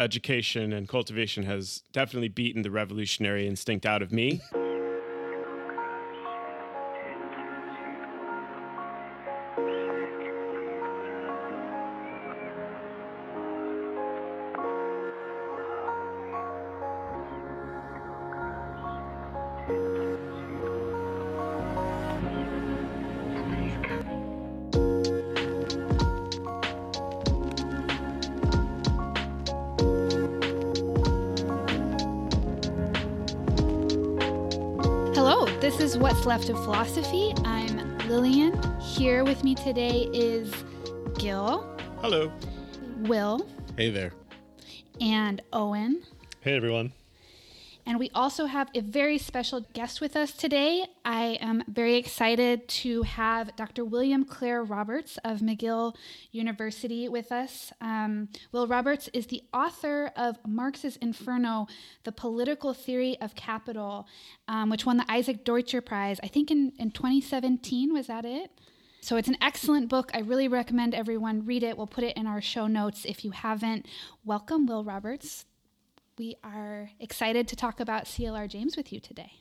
[0.00, 4.40] education and cultivation has definitely beaten the revolutionary instinct out of me.
[36.30, 37.34] Left of Philosophy.
[37.44, 38.56] I'm Lillian.
[38.78, 40.54] Here with me today is
[41.18, 41.76] Gil.
[42.02, 42.30] Hello.
[42.98, 43.48] Will.
[43.76, 44.12] Hey there.
[45.00, 46.04] And Owen.
[46.40, 46.92] Hey everyone.
[47.90, 50.86] And we also have a very special guest with us today.
[51.04, 53.84] I am very excited to have Dr.
[53.84, 55.96] William Clare Roberts of McGill
[56.30, 57.72] University with us.
[57.80, 61.66] Um, Will Roberts is the author of Marx's Inferno,
[62.04, 64.06] The Political Theory of Capital,
[64.46, 67.92] um, which won the Isaac Deutscher Prize, I think in, in 2017.
[67.92, 68.52] Was that it?
[69.00, 70.12] So it's an excellent book.
[70.14, 71.76] I really recommend everyone read it.
[71.76, 73.86] We'll put it in our show notes if you haven't.
[74.24, 75.44] Welcome, Will Roberts
[76.20, 79.32] we are excited to talk about CLR James with you today.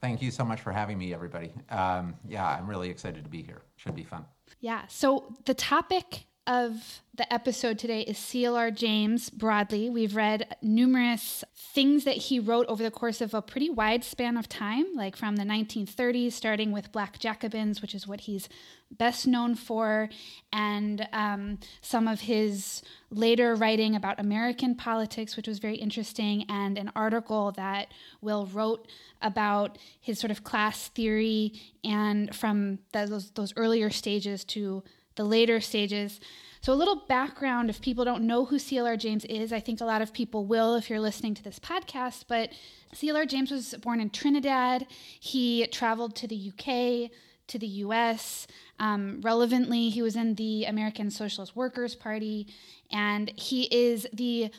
[0.00, 1.52] Thank you so much for having me, everybody.
[1.68, 3.60] Um, yeah, I'm really excited to be here.
[3.76, 4.24] Should be fun.
[4.58, 4.86] Yeah.
[4.88, 9.88] So the topic of the episode today is CLR James broadly.
[9.88, 14.36] We've read numerous things that he wrote over the course of a pretty wide span
[14.36, 18.48] of time, like from the 1930s, starting with Black Jacobins, which is what he's
[18.90, 20.08] best known for,
[20.52, 26.76] and um, some of his later writing about American politics, which was very interesting, and
[26.76, 27.88] an article that
[28.20, 28.88] Will wrote
[29.20, 31.52] about his sort of class theory
[31.84, 34.82] and from those, those earlier stages to
[35.16, 36.20] the later stages.
[36.60, 39.84] So, a little background if people don't know who CLR James is, I think a
[39.84, 42.24] lot of people will if you're listening to this podcast.
[42.28, 42.52] But
[42.94, 44.86] CLR James was born in Trinidad.
[45.18, 47.10] He traveled to the UK,
[47.48, 48.46] to the US.
[48.78, 52.46] Um, relevantly, he was in the American Socialist Workers' Party,
[52.90, 54.50] and he is the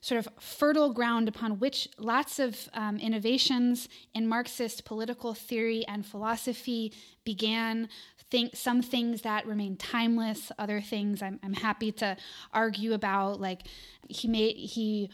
[0.00, 6.06] sort of fertile ground upon which lots of um, innovations in Marxist political theory and
[6.06, 6.92] philosophy
[7.24, 7.88] began.
[8.30, 12.16] Think some things that remain timeless, other things I'm, I'm happy to
[12.52, 13.40] argue about.
[13.40, 13.62] Like
[14.08, 15.10] he made he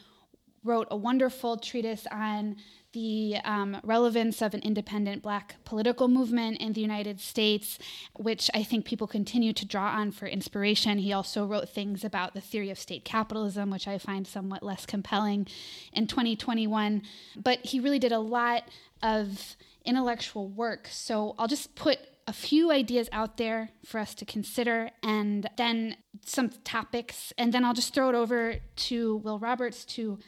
[0.66, 2.56] wrote a wonderful treatise on
[2.92, 7.78] the um, relevance of an independent black political movement in the United States,
[8.14, 10.98] which I think people continue to draw on for inspiration.
[10.98, 14.86] He also wrote things about the theory of state capitalism, which I find somewhat less
[14.86, 15.46] compelling
[15.92, 17.02] in 2021.
[17.36, 18.64] But he really did a lot
[19.02, 20.88] of intellectual work.
[20.90, 25.96] So I'll just put a few ideas out there for us to consider and then
[26.24, 27.32] some topics.
[27.38, 30.18] And then I'll just throw it over to Will Roberts to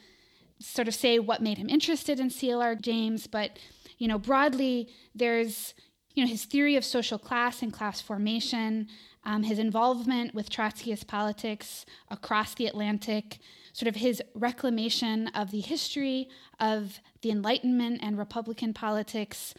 [0.59, 3.57] sort of say what made him interested in CLR James, but
[3.97, 5.73] you know, broadly, there's
[6.15, 8.87] you know his theory of social class and class formation,
[9.23, 13.39] um, his involvement with Trotskyist politics across the Atlantic,
[13.73, 19.53] sort of his reclamation of the history of the Enlightenment and Republican politics.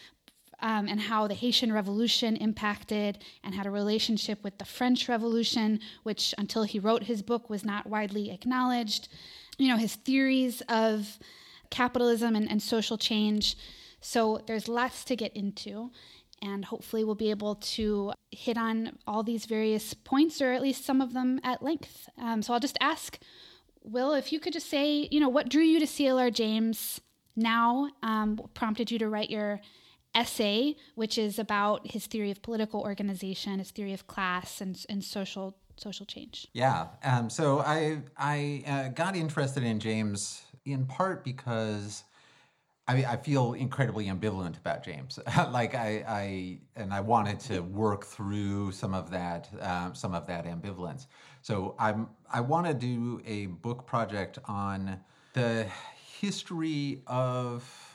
[0.63, 5.81] Um, and how the Haitian Revolution impacted and had a relationship with the French Revolution,
[6.03, 9.09] which until he wrote his book was not widely acknowledged
[9.61, 11.19] you know, his theories of
[11.71, 13.57] capitalism and, and social change.
[14.01, 15.91] So there's lots to get into.
[16.43, 20.87] And hopefully, we'll be able to hit on all these various points, or at least
[20.87, 22.09] some of them at length.
[22.17, 23.19] Um, so I'll just ask
[23.83, 26.99] Will, if you could just say, you know, what drew you to CLR James
[27.37, 29.61] now, um, prompted you to write your
[30.15, 35.05] essay, which is about his theory of political organization, his theory of class and, and
[35.05, 36.47] social social change?
[36.53, 36.89] Yeah.
[37.05, 42.05] Um, so I I uh, got interested in James in part because.
[42.89, 45.17] I mean, I feel incredibly ambivalent about James.
[45.53, 50.27] like I, I, and I wanted to work through some of that, um, some of
[50.27, 51.07] that ambivalence.
[51.41, 54.99] So I'm, I want to do a book project on
[55.35, 55.69] the
[56.21, 57.90] history of,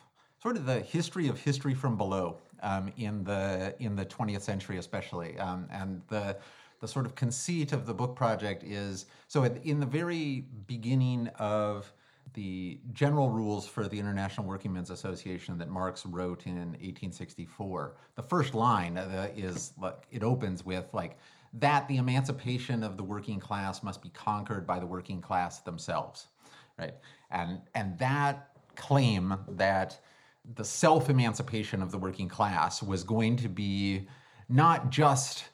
[0.46, 4.78] sort of the history of history from below um, in the in the 20th century,
[4.78, 6.38] especially, um, and the
[6.82, 11.92] the sort of conceit of the book project is so in the very beginning of
[12.36, 17.96] the general rules for the International Working Men's Association that Marx wrote in 1864.
[18.14, 18.98] The first line
[19.36, 21.18] is like it opens with like
[21.54, 26.28] that the emancipation of the working class must be conquered by the working class themselves,
[26.78, 26.94] right?
[27.32, 30.00] And and that claim that
[30.54, 34.08] the self-emancipation of the working class was going to be
[34.48, 35.46] not just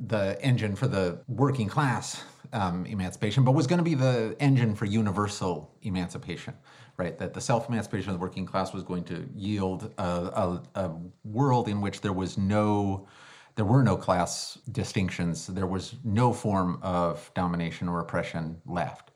[0.00, 4.74] the engine for the working class um, emancipation, but was going to be the engine
[4.74, 6.54] for universal emancipation,
[6.96, 7.16] right?
[7.18, 10.90] That the self emancipation of the working class was going to yield a, a, a
[11.24, 13.06] world in which there was no
[13.54, 15.46] there were no class distinctions.
[15.46, 19.10] There was no form of domination or oppression left.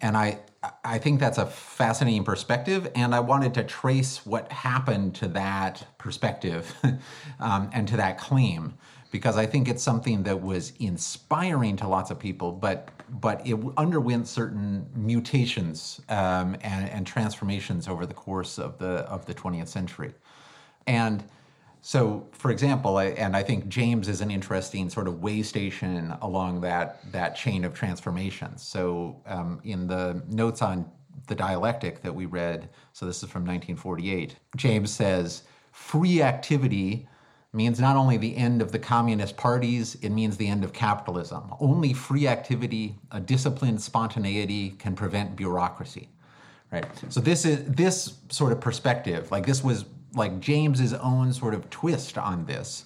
[0.00, 0.40] And I,
[0.84, 2.90] I think that's a fascinating perspective.
[2.94, 6.74] And I wanted to trace what happened to that perspective
[7.40, 8.74] um, and to that claim,
[9.12, 12.90] because I think it's something that was inspiring to lots of people, but
[13.20, 19.24] but it underwent certain mutations um, and, and transformations over the course of the of
[19.26, 20.12] the 20th century.
[20.86, 21.24] And
[21.80, 26.60] so, for example, and I think James is an interesting sort of way station along
[26.62, 28.62] that that chain of transformations.
[28.62, 30.90] So, um, in the notes on
[31.26, 35.42] the dialectic that we read, so this is from 1948, James says,
[35.72, 37.08] "Free activity."
[37.50, 41.54] means not only the end of the communist parties, it means the end of capitalism.
[41.58, 46.10] Only free activity, a disciplined spontaneity can prevent bureaucracy.
[46.70, 46.84] Right.
[47.08, 51.68] So this is this sort of perspective, like this was like James's own sort of
[51.70, 52.84] twist on this.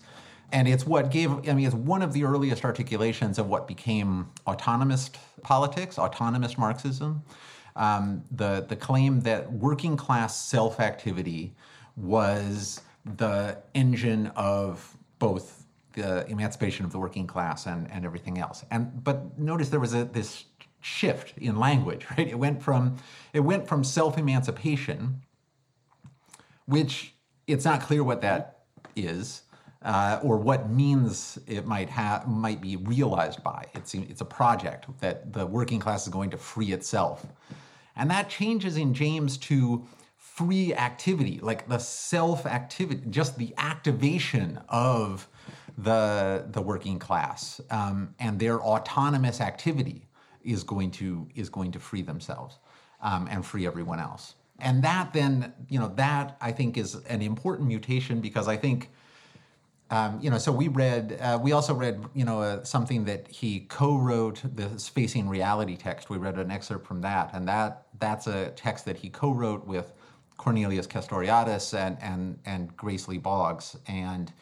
[0.53, 4.31] And it's what gave, I mean, it's one of the earliest articulations of what became
[4.47, 5.11] autonomous
[5.43, 7.23] politics, autonomous Marxism.
[7.75, 11.55] Um, the, the claim that working class self activity
[11.97, 15.65] was the engine of both
[15.95, 18.65] the emancipation of the working class and, and everything else.
[18.71, 20.45] And but notice there was a, this
[20.81, 22.29] shift in language, right?
[22.29, 22.97] It went from
[23.33, 25.23] it went from self emancipation
[26.67, 27.15] which
[27.47, 28.65] it's not clear what that
[28.97, 29.43] is
[29.85, 33.67] uh, or what means it might have might be realized by.
[33.75, 37.27] It's it's a project that the working class is going to free itself,
[37.97, 39.87] and that changes in James to
[40.17, 45.29] free activity, like the self activity, just the activation of
[45.79, 50.07] the the working class um, and their autonomous activity
[50.43, 52.59] is going to is going to free themselves
[53.01, 57.23] um, and free everyone else and that then you know that i think is an
[57.23, 58.91] important mutation because i think
[59.93, 63.29] um, you know so we read uh, we also read you know uh, something that
[63.29, 66.09] he co-wrote the facing reality text.
[66.09, 67.31] We read an excerpt from that.
[67.35, 69.93] And that that's a text that he co-wrote with
[70.39, 73.77] cornelius castoriadis and and and grace lee boggs.
[73.87, 74.33] And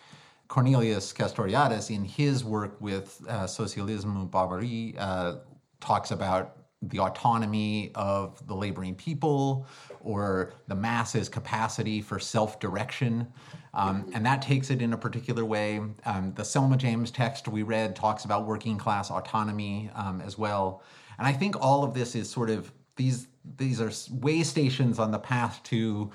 [0.47, 5.37] cornelius castoriadis in his work with uh, socialisme uh,
[5.81, 9.67] talks about the autonomy of the laboring people
[10.03, 13.27] or the masses' capacity for self direction.
[13.73, 15.81] Um, and that takes it in a particular way.
[16.05, 20.83] Um, the Selma James text we read talks about working class autonomy um, as well.
[21.19, 25.11] And I think all of this is sort of these these are way stations on
[25.11, 26.11] the path to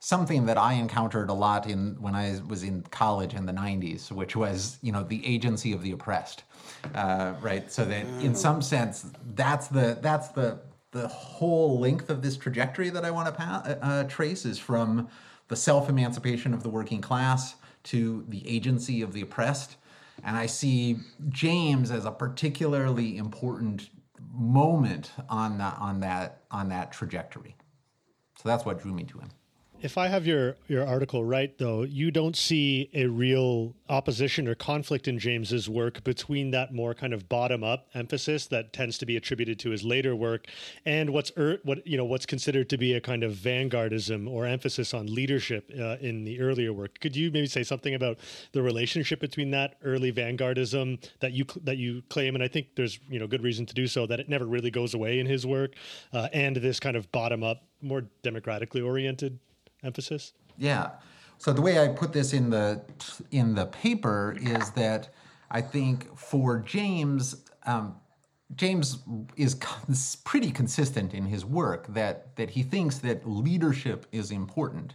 [0.00, 4.12] something that I encountered a lot in when I was in college in the 90s,
[4.12, 6.44] which was you know the agency of the oppressed,
[6.94, 7.70] uh, right?
[7.70, 10.60] So that in some sense, that's the that's the
[10.96, 14.58] the whole length of this trajectory that I want to pa- uh, uh, trace is
[14.58, 15.08] from
[15.48, 19.76] the self emancipation of the working class to the agency of the oppressed.
[20.24, 20.98] And I see
[21.28, 23.90] James as a particularly important
[24.32, 27.54] moment on that on that on that trajectory.
[28.36, 29.30] So that's what drew me to him.
[29.82, 34.54] If I have your your article right, though, you don't see a real opposition or
[34.54, 39.06] conflict in James's work between that more kind of bottom up emphasis that tends to
[39.06, 40.46] be attributed to his later work
[40.86, 44.46] and what's er, what you know what's considered to be a kind of vanguardism or
[44.46, 46.98] emphasis on leadership uh, in the earlier work.
[47.00, 48.18] Could you maybe say something about
[48.52, 52.98] the relationship between that early vanguardism that you that you claim, and I think there's
[53.10, 55.46] you know good reason to do so that it never really goes away in his
[55.46, 55.74] work,
[56.14, 59.38] uh, and this kind of bottom up, more democratically oriented
[59.86, 60.32] emphasis?
[60.58, 60.90] Yeah.
[61.38, 62.82] So the way I put this in the
[63.30, 65.10] in the paper is that
[65.50, 67.96] I think for James, um,
[68.54, 68.98] James
[69.36, 74.94] is cons- pretty consistent in his work that that he thinks that leadership is important.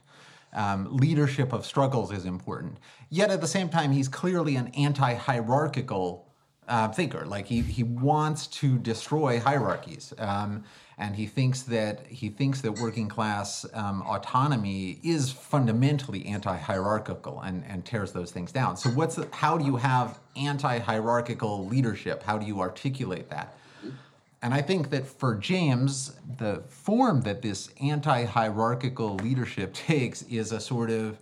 [0.53, 2.77] Um, leadership of struggles is important.
[3.09, 6.27] Yet at the same time, he's clearly an anti-hierarchical
[6.67, 7.25] uh, thinker.
[7.25, 10.13] Like he he wants to destroy hierarchies.
[10.17, 10.63] Um,
[11.01, 17.65] and he thinks that he thinks that working class um, autonomy is fundamentally anti-hierarchical and,
[17.67, 18.77] and tears those things down.
[18.77, 22.21] So what's how do you have anti-hierarchical leadership?
[22.21, 23.57] How do you articulate that?
[24.43, 30.59] And I think that for James, the form that this anti-hierarchical leadership takes is a
[30.59, 31.17] sort of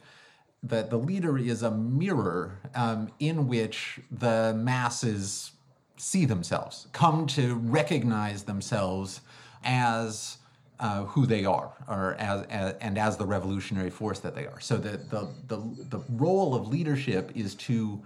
[0.62, 5.52] that the leader is a mirror um, in which the masses
[5.96, 9.22] see themselves, come to recognize themselves
[9.64, 10.38] as
[10.80, 14.60] uh, who they are, or as, as, and as the revolutionary force that they are.
[14.60, 15.58] So the, the the
[15.90, 18.02] the role of leadership is to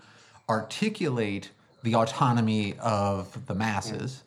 [0.49, 1.51] articulate
[1.83, 4.23] the autonomy of the masses,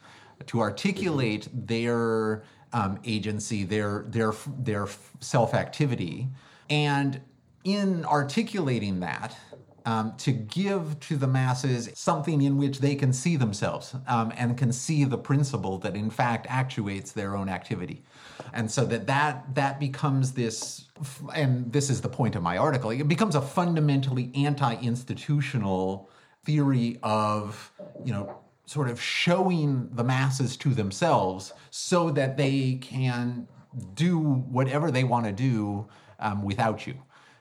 [0.46, 4.86] to articulate their um, agency, their their their
[5.20, 6.28] self activity,
[6.70, 7.20] and
[7.64, 9.36] in articulating that,
[9.86, 14.58] um, to give to the masses something in which they can see themselves um, and
[14.58, 18.02] can see the principle that in fact actuates their own activity.
[18.52, 20.86] And so that that that becomes this
[21.34, 26.10] and this is the point of my article it becomes a fundamentally anti-institutional
[26.44, 27.72] theory of
[28.04, 33.46] you know sort of showing the masses to themselves so that they can
[33.94, 35.86] do whatever they want to do
[36.18, 36.94] um, without you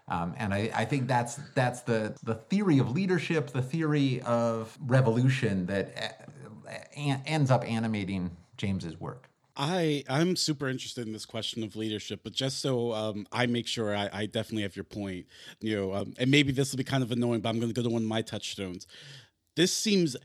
[0.07, 4.77] um, and I, I, think that's that's the the theory of leadership, the theory of
[4.85, 6.27] revolution that
[6.67, 9.29] uh, ends up animating James's work.
[9.57, 13.67] I I'm super interested in this question of leadership, but just so um, I make
[13.67, 15.25] sure I, I, definitely have your point,
[15.61, 17.81] you know, um, and maybe this will be kind of annoying, but I'm going to
[17.81, 18.85] go to one of my touchstones.
[19.55, 20.17] This seems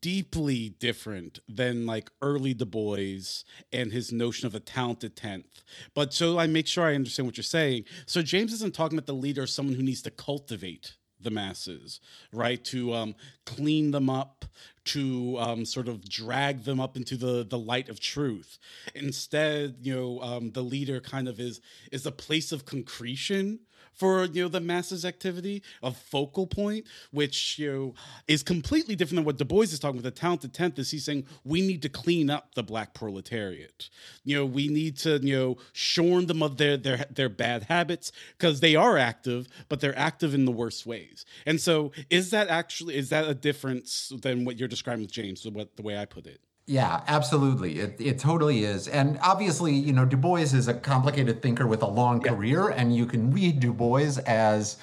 [0.00, 5.62] deeply different than like early Du Bois and his notion of a talented tenth.
[5.94, 7.84] But so I make sure I understand what you're saying.
[8.06, 12.00] So James isn't talking about the leader as someone who needs to cultivate the masses,
[12.32, 12.62] right?
[12.66, 13.14] To um,
[13.46, 14.44] clean them up,
[14.86, 18.58] to um, sort of drag them up into the the light of truth.
[18.94, 21.60] Instead, you know, um, the leader kind of is
[21.90, 23.60] is a place of concretion
[23.94, 27.94] for you know the masses activity, a focal point, which you know
[28.28, 30.14] is completely different than what Du Bois is talking about.
[30.14, 33.88] The talented tenth is he's saying we need to clean up the black proletariat.
[34.24, 38.12] You know, we need to you know shorn them of their their their bad habits
[38.38, 41.24] because they are active, but they're active in the worst ways.
[41.46, 45.48] And so, is that actually is that a difference than what you're describing with James?
[45.48, 46.40] What the way I put it?
[46.66, 47.80] Yeah, absolutely.
[47.80, 48.86] It, it totally is.
[48.86, 52.32] And obviously, you know, Du Bois is a complicated thinker with a long yeah.
[52.32, 54.76] career, and you can read Du Bois as,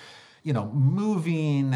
[0.44, 1.76] you know, moving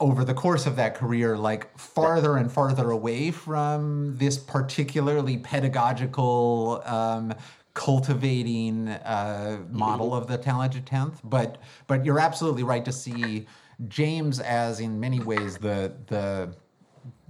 [0.00, 6.82] over the course of that career, like farther and farther away from this particularly pedagogical,
[6.84, 7.32] um,
[7.74, 11.20] cultivating uh, model of the talented tenth.
[11.22, 13.46] But but you're absolutely right to see
[13.86, 16.54] James as, in many ways, the the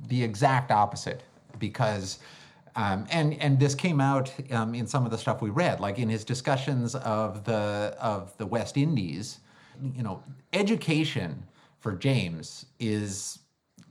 [0.06, 1.22] the exact opposite
[1.58, 2.18] because
[2.78, 5.98] um, and and this came out um, in some of the stuff we read, like
[5.98, 9.40] in his discussions of the of the West Indies.
[9.82, 10.22] You know,
[10.52, 11.42] education
[11.80, 13.40] for James is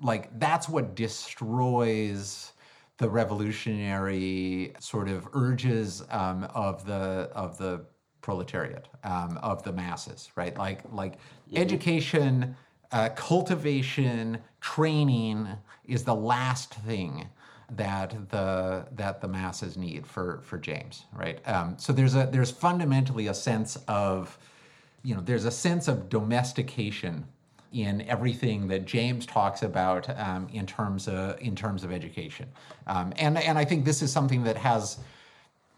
[0.02, 2.54] like that's what destroys
[2.98, 7.86] the revolutionary sort of urges um, of the of the
[8.22, 10.58] proletariat um, of the masses, right?
[10.58, 11.58] Like like mm-hmm.
[11.58, 12.56] education,
[12.94, 15.50] uh, cultivation, training
[15.86, 17.28] is the last thing
[17.72, 21.40] that the that the masses need for for James, right?
[21.48, 24.38] Um, so there's a there's fundamentally a sense of,
[25.04, 27.26] you know, there's a sense of domestication
[27.74, 32.48] in everything that James talks about um, in terms of in terms of education,
[32.88, 35.00] um, and and I think this is something that has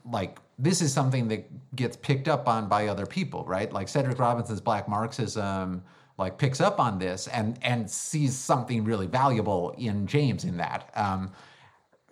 [0.05, 3.71] like this is something that gets picked up on by other people, right?
[3.73, 5.83] Like Cedric Robinson's Black Marxism
[6.19, 10.91] like picks up on this and and sees something really valuable in James in that.
[10.95, 11.31] Um,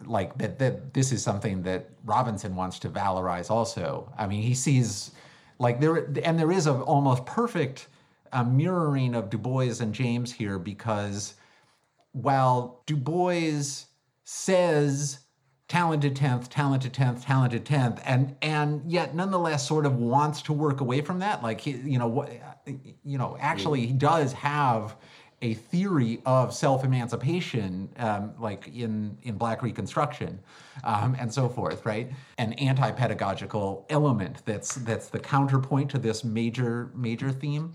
[0.06, 4.12] like that that this is something that Robinson wants to valorize also.
[4.18, 5.12] I mean, he sees
[5.60, 7.88] like there and there is a almost perfect
[8.32, 11.36] uh, mirroring of Du Bois and James here because
[12.12, 13.86] while Du Bois
[14.24, 15.20] says
[15.68, 20.80] talented 10th talented 10th talented 10th and and yet nonetheless sort of wants to work
[20.80, 22.32] away from that like he, you know what
[23.04, 24.96] you know actually he does have
[25.42, 30.40] a theory of self-emancipation, um, like in in Black Reconstruction,
[30.84, 32.12] um, and so forth, right?
[32.40, 37.74] An anti-pedagogical element that's that's the counterpoint to this major major theme.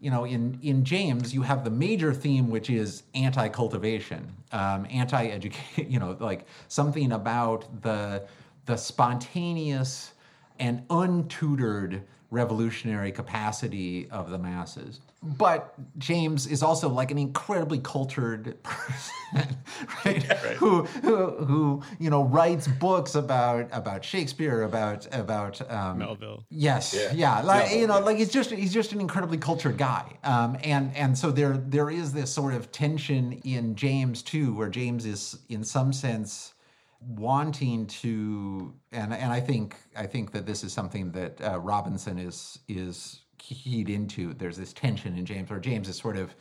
[0.00, 5.90] You know, in in James, you have the major theme, which is anti-cultivation, um, anti-education.
[5.90, 8.26] You know, like something about the
[8.66, 10.12] the spontaneous
[10.58, 15.00] and untutored revolutionary capacity of the masses.
[15.22, 19.56] But James is also like an incredibly cultured person,
[20.04, 20.24] right?
[20.24, 20.56] Yeah, right.
[20.56, 26.44] Who, who, who, you know, writes books about about Shakespeare, about about um, Melville.
[26.48, 27.42] Yes, yeah, yeah.
[27.42, 28.04] like you know, yeah.
[28.04, 31.90] like he's just he's just an incredibly cultured guy, um, and and so there there
[31.90, 36.54] is this sort of tension in James too, where James is in some sense
[37.00, 42.18] wanting to and and I think I think that this is something that uh, Robinson
[42.18, 44.34] is is keyed into.
[44.34, 46.34] There's this tension in James where James is sort of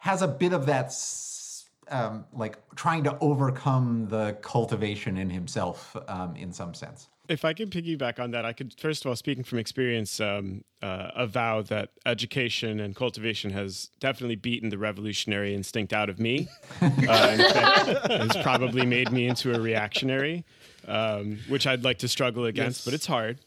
[0.00, 0.92] has a bit of that
[1.90, 7.08] um, like trying to overcome the cultivation in himself um, in some sense.
[7.28, 10.64] If I can piggyback on that, I could first of all, speaking from experience, um,
[10.82, 16.48] uh, avow that education and cultivation has definitely beaten the revolutionary instinct out of me.
[16.80, 17.36] Uh,
[18.08, 20.44] has probably made me into a reactionary,
[20.86, 22.84] um, which I'd like to struggle against, Yes.
[22.84, 23.38] but it's hard.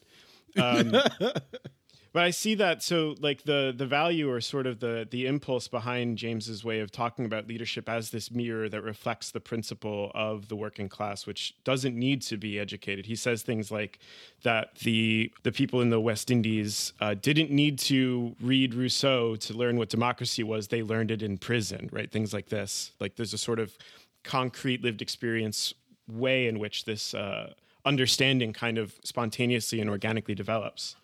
[2.14, 5.70] But I see that so like the the value or sort of the the impulse
[5.70, 10.50] behind James's way of talking about leadership as this mirror that reflects the principle of
[10.50, 13.06] the working class, which doesn't need to be educated.
[13.06, 14.00] He says things like
[14.44, 19.54] that the the people in the West Indies uh, didn't need to read Rousseau to
[19.54, 22.12] learn what democracy was; they learned it in prison, right?
[22.12, 22.92] Things like this.
[23.00, 23.78] Like there's a sort of
[24.24, 25.74] concrete lived experience
[26.10, 27.54] way in which this uh,
[27.86, 30.96] understanding kind of spontaneously and organically develops.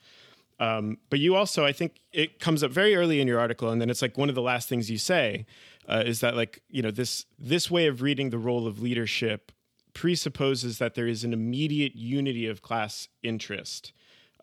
[0.59, 3.79] Um, but you also, I think it comes up very early in your article, and
[3.79, 5.45] then it's like one of the last things you say
[5.87, 9.51] uh, is that like you know this this way of reading the role of leadership
[9.93, 13.93] presupposes that there is an immediate unity of class interest,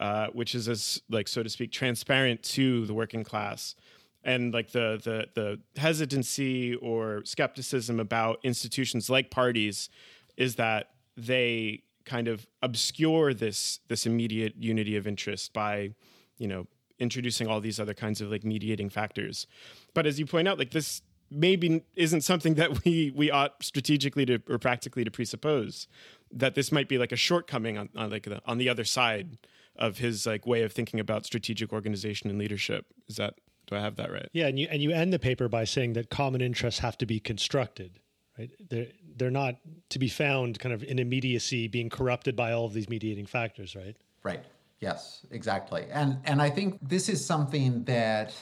[0.00, 3.75] uh, which is as like so to speak transparent to the working class,
[4.23, 9.88] and like the the the hesitancy or skepticism about institutions like parties
[10.37, 15.90] is that they kind of obscure this this immediate unity of interest by
[16.38, 16.66] you know
[16.99, 19.46] introducing all these other kinds of like mediating factors.
[19.94, 24.26] But as you point out like this maybe isn't something that we we ought strategically
[24.26, 25.88] to or practically to presuppose
[26.30, 29.38] that this might be like a shortcoming on, on like the, on the other side
[29.76, 32.87] of his like way of thinking about strategic organization and leadership.
[33.08, 33.34] Is that
[33.66, 34.28] do i have that right?
[34.32, 37.06] Yeah, and you and you end the paper by saying that common interests have to
[37.06, 37.99] be constructed,
[38.38, 38.50] right?
[38.68, 38.86] They're
[39.16, 39.56] they're not
[39.90, 43.76] to be found kind of in immediacy, being corrupted by all of these mediating factors,
[43.76, 43.96] right?
[44.22, 44.44] Right.
[44.80, 45.86] Yes, exactly.
[45.90, 48.34] And and I think this is something that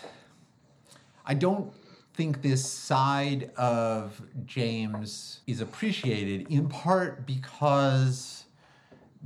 [1.24, 1.72] I don't
[2.14, 8.44] think this side of James is appreciated in part because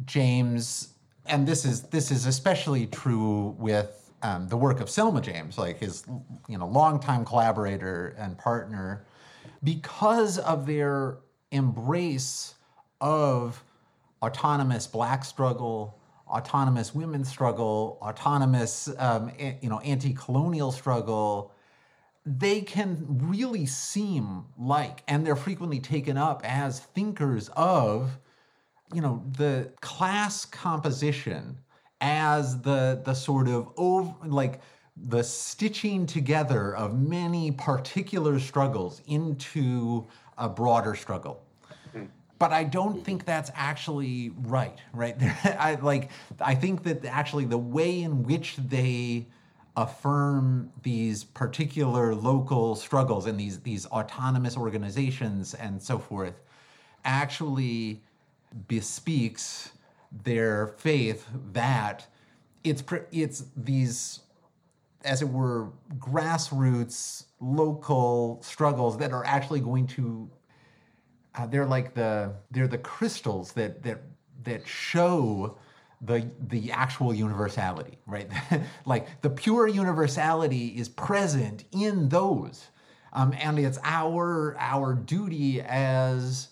[0.05, 0.95] James
[1.27, 5.79] and this is this is especially true with um, the work of Selma James, like
[5.79, 6.05] his
[6.49, 9.06] you know longtime collaborator and partner,
[9.67, 11.19] because of their
[11.51, 12.55] embrace
[13.01, 13.65] of
[14.23, 21.53] autonomous black struggle, autonomous women's struggle, autonomous um, a- you know anti-colonial struggle,
[22.25, 28.19] they can really seem like, and they're frequently taken up as thinkers of,
[28.95, 31.59] you know, the class composition
[32.01, 34.61] as the the sort of over, like
[34.97, 40.07] the stitching together of many particular struggles into
[40.39, 41.43] a broader struggle
[42.39, 43.03] but I don't mm-hmm.
[43.03, 44.79] think that's actually right.
[44.93, 45.17] Right?
[45.45, 46.11] I like.
[46.41, 49.27] I think that actually the way in which they
[49.77, 56.41] affirm these particular local struggles and these these autonomous organizations and so forth
[57.05, 58.03] actually
[58.69, 59.71] bespeaks
[60.25, 62.07] their faith that
[62.65, 62.83] it's
[63.13, 64.21] it's these
[65.07, 70.29] as it were grassroots local struggles that are actually going to
[71.35, 74.03] uh, they're like the they're the crystals that that
[74.43, 75.57] that show
[76.03, 78.31] the the actual universality right?
[78.85, 82.67] Like the pure universality is present in those
[83.13, 86.49] um, and it's our our duty as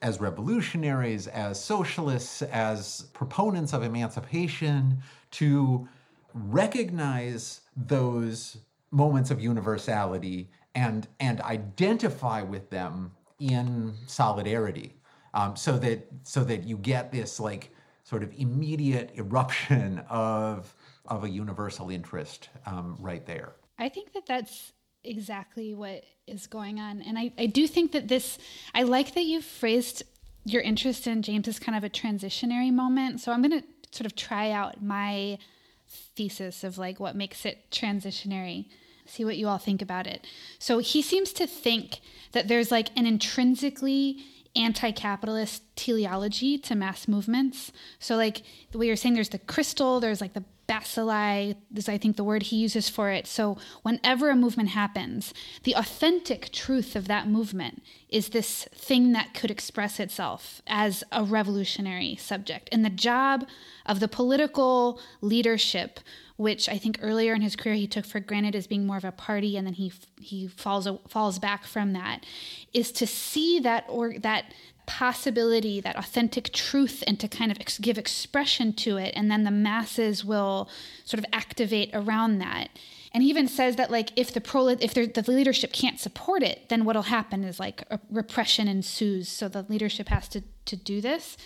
[0.00, 4.98] as revolutionaries as socialists as proponents of emancipation
[5.32, 5.88] to
[6.34, 8.58] recognize those
[8.90, 14.94] moments of universality and and identify with them in solidarity
[15.34, 17.70] um, so that so that you get this like
[18.04, 20.74] sort of immediate eruption of
[21.06, 24.72] of a universal interest um, right there I think that that's
[25.04, 27.02] exactly what is going on.
[27.02, 28.38] And I, I do think that this,
[28.74, 30.02] I like that you've phrased
[30.44, 33.20] your interest in James as kind of a transitionary moment.
[33.20, 35.38] So I'm going to sort of try out my
[35.88, 38.66] thesis of like what makes it transitionary.
[39.06, 40.26] See what you all think about it.
[40.58, 42.00] So he seems to think
[42.32, 44.18] that there's like an intrinsically
[44.54, 47.72] anti-capitalist teleology to mass movements.
[47.98, 51.96] So like the way you're saying there's the crystal, there's like the bacilli is i
[51.98, 53.26] think the word he uses for it.
[53.26, 59.34] So whenever a movement happens the authentic truth of that movement is this thing that
[59.34, 62.68] could express itself as a revolutionary subject.
[62.72, 63.46] And the job
[63.86, 66.00] of the political leadership
[66.36, 69.04] which i think earlier in his career he took for granted as being more of
[69.04, 72.24] a party and then he he falls falls back from that
[72.72, 74.52] is to see that or that
[74.88, 79.12] possibility, that authentic truth, and to kind of ex- give expression to it.
[79.14, 80.68] And then the masses will
[81.04, 82.70] sort of activate around that.
[83.12, 86.68] And he even says that like if the pro if the, leadership can't support it,
[86.68, 89.28] then what'll happen is like repression ensues.
[89.28, 91.36] So the leadership has to to do this.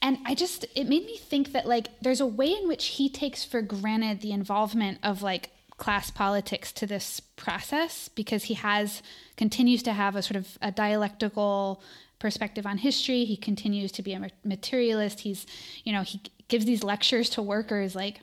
[0.00, 3.08] and I just it made me think that like there's a way in which he
[3.08, 9.02] takes for granted the involvement of like class politics to this process because he has
[9.36, 11.82] continues to have a sort of a dialectical
[12.22, 13.24] perspective on history.
[13.24, 15.20] He continues to be a materialist.
[15.20, 15.44] He's,
[15.82, 18.20] you know, he gives these lectures to workers like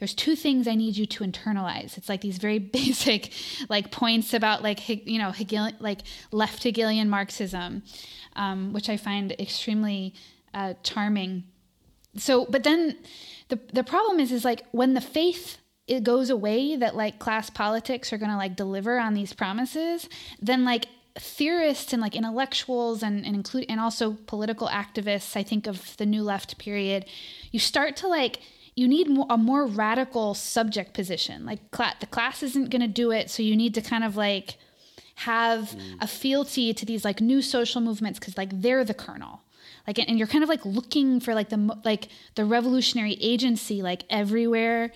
[0.00, 1.96] there's two things I need you to internalize.
[1.96, 3.32] It's like these very basic
[3.68, 6.00] like points about like you know Hegel, like
[6.32, 7.84] left Hegelian Marxism,
[8.34, 10.14] um, which I find extremely
[10.52, 11.44] uh, charming.
[12.16, 12.98] So, but then
[13.48, 17.48] the the problem is is like when the faith it goes away that like class
[17.50, 20.08] politics are going to like deliver on these promises,
[20.40, 25.66] then like theorists and like intellectuals and, and include and also political activists, I think
[25.66, 27.06] of the new left period,
[27.52, 28.40] you start to like
[28.74, 31.46] you need a more radical subject position.
[31.46, 34.16] Like cl- the class isn't going to do it, so you need to kind of
[34.16, 34.56] like
[35.16, 36.02] have mm.
[36.02, 39.42] a fealty to these like new social movements because like they're the kernel.
[39.86, 44.02] Like and you're kind of like looking for like the like the revolutionary agency like
[44.10, 44.90] everywhere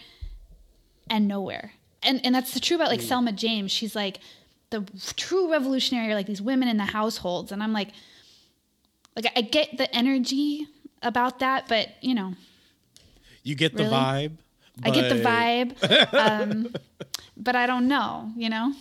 [1.09, 1.73] and nowhere.
[2.03, 3.09] And and that's true about like mm.
[3.09, 3.71] Selma James.
[3.71, 4.19] She's like
[4.71, 4.85] the
[5.17, 7.89] true revolutionary are like these women in the households and I'm like
[9.17, 10.69] like I get the energy
[11.03, 12.35] about that, but you know,
[13.43, 13.97] you get the really?
[13.97, 14.37] vibe.
[14.85, 16.73] I get the vibe, um,
[17.37, 18.31] but I don't know.
[18.37, 18.75] You know.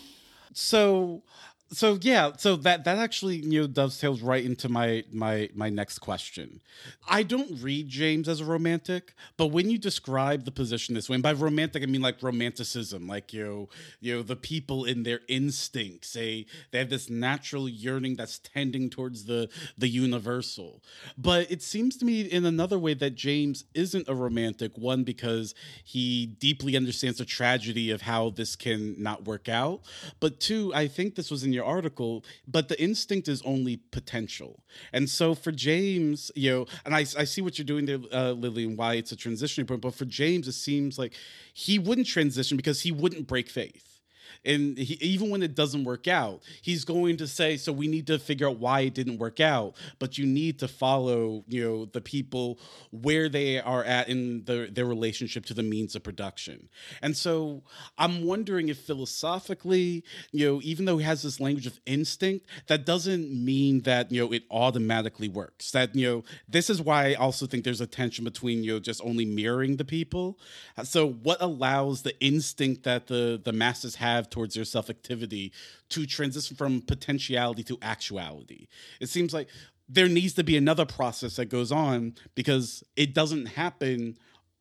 [0.54, 1.24] So
[1.70, 6.00] so yeah so that that actually you know dovetails right into my my my next
[6.00, 6.62] question.
[7.10, 11.16] I don't read james as a romantic but when you describe the position this way
[11.16, 15.04] and by romantic i mean like romanticism like you know you know the people in
[15.04, 20.82] their instincts say they have this natural yearning that's tending towards the the universal.
[21.18, 25.54] But it seems to me in another way that james isn't a romantic one because
[25.84, 29.82] he deeply understands the tragedy of how this can not work out
[30.20, 34.64] but two i think this was in your article, but the instinct is only potential.
[34.94, 38.32] And so for James, you know, and I, I see what you're doing there, uh,
[38.32, 39.82] Lily, and why it's a transitioning point.
[39.82, 41.14] But for James, it seems like
[41.54, 43.97] he wouldn't transition because he wouldn't break faith
[44.48, 48.08] and he, even when it doesn't work out he's going to say so we need
[48.08, 49.76] to figure out why it didn't work out.
[50.00, 52.60] But you need to follow you know the people
[52.92, 56.70] where they are at in the, their relationship to the means of production.
[57.02, 57.64] And so
[57.98, 62.86] i'm wondering if philosophically you know even though he has this language of instinct that
[62.86, 65.72] doesn't mean that you know it automatically works.
[65.72, 68.80] That you know this is why i also think there's a tension between you know
[68.80, 70.40] just only mirroring the people.
[70.84, 75.52] So what allows the instinct that the the masses have towards their self activity
[75.90, 78.68] to transition from potentiality to actuality.
[79.02, 79.48] It seems like
[79.90, 84.16] there needs to be another process that goes on because it doesn't happen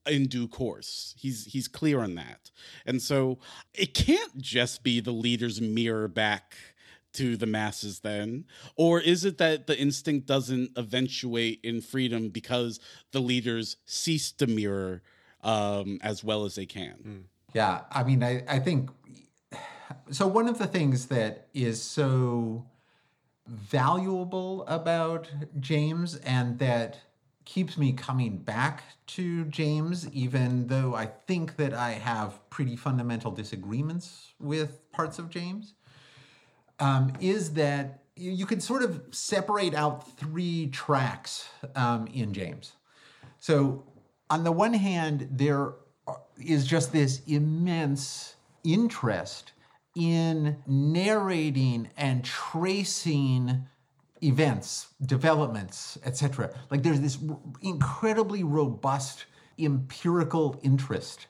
[0.06, 1.14] in due course.
[1.18, 2.50] He's he's clear on that.
[2.86, 3.38] And so
[3.74, 6.54] it can't just be the leader's mirror back
[7.12, 8.44] to the masses then
[8.76, 12.78] or is it that the instinct doesn't eventuate in freedom because
[13.12, 15.00] the leaders cease to mirror
[15.42, 17.22] um, as well as they can mm.
[17.54, 18.90] yeah i mean I, I think
[20.10, 22.66] so one of the things that is so
[23.46, 25.28] valuable about
[25.60, 26.98] James and that
[27.44, 33.30] keeps me coming back to James, even though I think that I have pretty fundamental
[33.30, 35.74] disagreements with parts of James,
[36.80, 42.72] um, is that you can sort of separate out three tracks um, in James.
[43.38, 43.84] So,
[44.28, 45.74] on the one hand, there
[46.44, 49.52] is just this immense interest
[49.96, 53.66] in narrating and tracing
[54.22, 56.50] events, developments, etc.
[56.70, 57.18] Like there's this
[57.62, 59.24] incredibly robust
[59.58, 61.26] empirical interest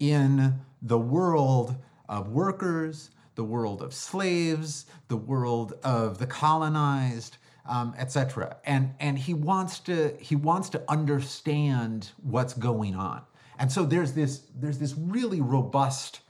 [0.00, 1.76] in the world
[2.08, 8.56] of workers, the world of slaves, the world of the colonized, um, etc.
[8.64, 13.22] And and he wants to he wants to understand what's going on.
[13.58, 16.20] And so there's this there's this really robust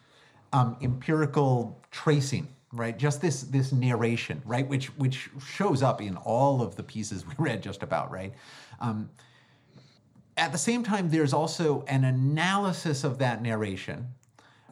[0.52, 2.98] um, empirical tracing right?
[2.98, 4.66] Just this this narration right?
[4.68, 8.34] Which which shows up in all of the pieces we read just about right?
[8.80, 9.10] Um,
[10.36, 14.06] at the same time there's also an analysis of that narration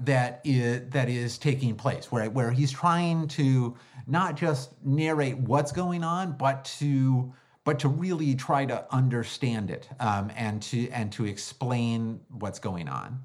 [0.00, 3.74] that is that is taking place where where he's trying to
[4.06, 7.32] not just narrate what's going on but to
[7.64, 12.88] but to really try to understand it um, and to and to explain what's going
[12.88, 13.18] on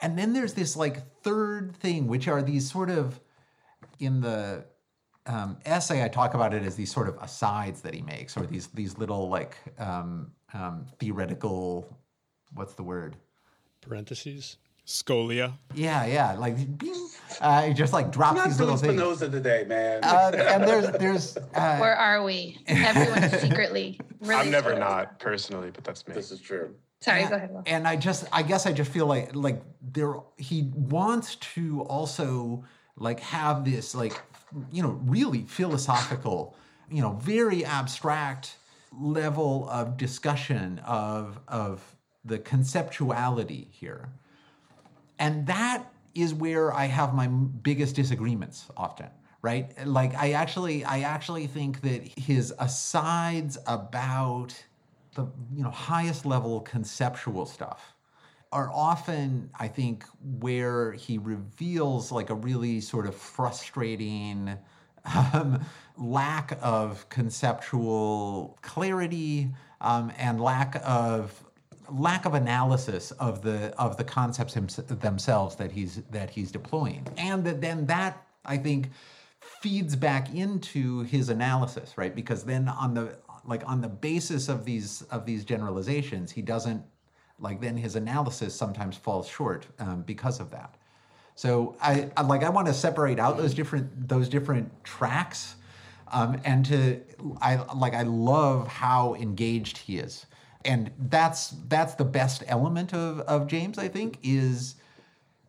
[0.00, 3.20] and then there's this like third thing, which are these sort of
[3.98, 4.64] in the
[5.26, 8.46] um, essay, I talk about it as these sort of asides that he makes, or
[8.46, 11.96] these these little like um, um, theoretical,
[12.54, 13.16] what's the word?
[13.80, 14.56] Parentheses.
[14.86, 15.54] Scholia.
[15.74, 17.08] Yeah, yeah, like bing,
[17.40, 18.92] uh, it just like drops Not these little things.
[18.92, 20.04] Spinoza today, man.
[20.04, 22.58] Uh, and there's there's uh, Or are we?
[22.66, 24.00] Everyone secretly.
[24.20, 24.80] Really I'm never scared.
[24.80, 26.14] not personally, but that's me.
[26.14, 26.74] this is true.
[27.00, 27.50] Sorry, and, go ahead.
[27.52, 27.62] Will.
[27.66, 32.64] And I just, I guess I just feel like, like there, he wants to also
[32.96, 34.20] like have this, like,
[34.72, 36.56] you know, really philosophical,
[36.90, 38.56] you know, very abstract
[38.98, 41.82] level of discussion of of
[42.24, 44.08] the conceptuality here,
[45.18, 49.08] and that is where I have my biggest disagreements often.
[49.42, 54.54] Right, like I actually, I actually think that his asides about
[55.16, 57.94] the you know highest level conceptual stuff
[58.52, 60.04] are often i think
[60.38, 64.56] where he reveals like a really sort of frustrating
[65.14, 65.64] um,
[65.96, 69.48] lack of conceptual clarity
[69.80, 71.44] um, and lack of
[71.90, 77.06] lack of analysis of the of the concepts themselves that he's that he's deploying.
[77.16, 78.90] And that then that i think
[79.40, 82.14] feeds back into his analysis right?
[82.14, 83.16] Because then on the
[83.46, 86.82] like on the basis of these of these generalizations he doesn't
[87.38, 90.74] like then his analysis sometimes falls short um, because of that.
[91.34, 95.56] So I, I like I want to separate out those different those different tracks,
[96.12, 97.00] um, and to
[97.42, 100.24] I like I love how engaged he is,
[100.64, 104.76] and that's that's the best element of of James I think is,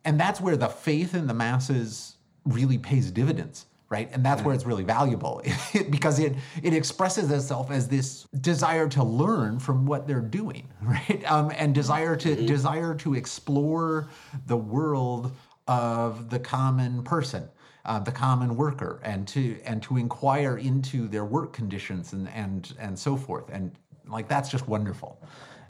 [0.04, 4.10] and that's where the faith in the masses really pays dividends right?
[4.12, 5.42] And that's where it's really valuable
[5.90, 11.22] because it it expresses itself as this desire to learn from what they're doing right?
[11.26, 14.08] Um, and desire to desire to explore
[14.46, 15.32] the world
[15.66, 17.48] of the common person
[17.88, 22.74] uh, the common worker and to and to inquire into their work conditions and and
[22.78, 23.48] and so forth.
[23.50, 23.72] And
[24.06, 25.20] like that's just wonderful.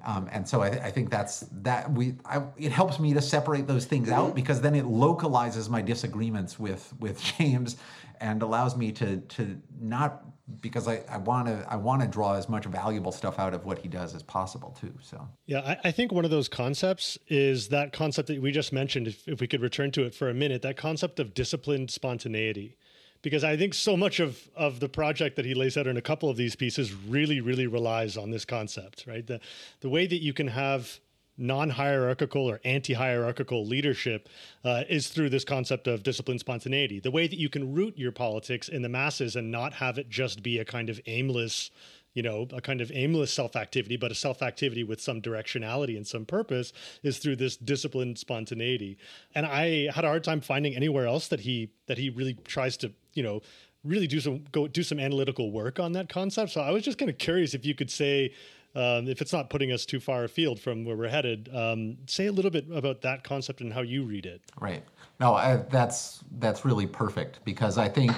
[0.05, 3.67] Um, and so I, I think that's that we I, it helps me to separate
[3.67, 7.77] those things out because then it localizes my disagreements with with James
[8.21, 10.25] and allows me to to not
[10.61, 13.65] because I, I want to I want to draw as much valuable stuff out of
[13.65, 14.93] what he does as possible too.
[15.01, 18.73] So Yeah, I, I think one of those concepts is that concept that we just
[18.73, 19.09] mentioned.
[19.09, 22.77] If, if we could return to it for a minute, that concept of disciplined spontaneity,
[23.23, 26.03] because I think so much of of the project that he lays out in a
[26.03, 29.27] couple of these pieces really, really relies on this concept, right?
[29.27, 29.41] The
[29.81, 31.01] the way that you can have
[31.39, 34.29] non-hierarchical or anti-hierarchical leadership
[34.65, 37.01] uh, is through this concept of disciplined spontaneity.
[37.01, 40.11] The way that you can root your politics in the masses and not have it
[40.11, 41.71] just be a kind of aimless
[42.15, 45.97] you know, a kind of aimless self activity, but a self activity with some directionality
[45.97, 46.73] and some purpose
[47.05, 48.99] is through this disciplined spontaneity.
[49.37, 52.77] And I had a hard time finding anywhere else that he that he really tries
[52.79, 53.43] to, you know,
[53.85, 56.51] really do some go do some analytical work on that concept.
[56.51, 58.33] So I was just kind of curious if you could say,
[58.79, 62.27] um, if it's not putting us too far afield from where we're headed, um, say
[62.27, 64.41] a little bit about that concept and how you read it.
[64.61, 64.85] right,
[65.21, 68.13] no, I, that's that's really perfect because I think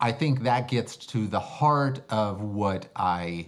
[0.00, 3.46] I think that gets to the heart of what I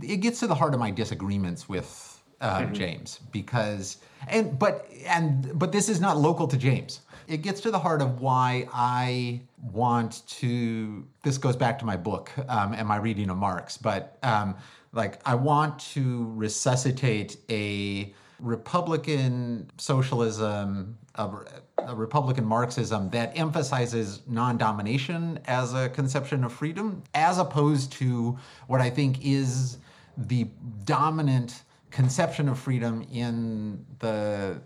[0.00, 3.98] it gets to the heart of my disagreements with uh, James because
[4.28, 7.00] and but and but this is not local to James.
[7.26, 9.40] It gets to the heart of why I
[9.72, 11.04] want to.
[11.22, 14.56] This goes back to my book um, and my reading of Marx, but um,
[14.92, 21.30] like I want to resuscitate a Republican socialism, a,
[21.78, 28.38] a Republican Marxism that emphasizes non domination as a conception of freedom, as opposed to
[28.66, 29.78] what I think is
[30.16, 30.48] the
[30.84, 34.60] dominant conception of freedom in the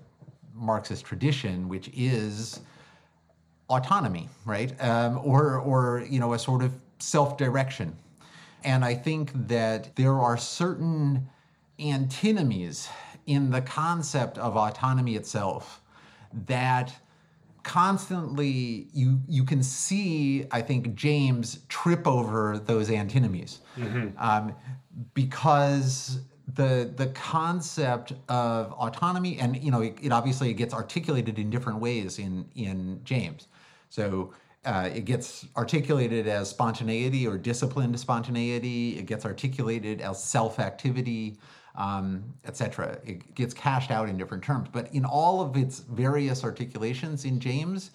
[0.55, 2.61] Marxist tradition, which is
[3.69, 4.73] autonomy, right?
[4.83, 7.97] Um, or, or, you know, a sort of self direction.
[8.65, 11.29] And I think that there are certain
[11.79, 12.89] antinomies
[13.27, 15.81] in the concept of autonomy itself
[16.47, 16.95] that
[17.63, 23.61] constantly you you can see i think james trip over those antinomies.
[24.19, 24.55] Um,
[25.15, 26.21] because
[26.55, 31.81] the the concept of autonomy and you know it, it obviously gets articulated in different
[31.81, 33.49] ways in in james.
[33.89, 34.33] So
[34.65, 41.37] uh, it gets articulated as spontaneity or disciplined spontaneity it gets articulated as self-activity
[41.77, 42.99] um, etc.
[43.05, 44.69] It gets cashed out in different terms.
[44.71, 47.91] But in all of its various articulations in James,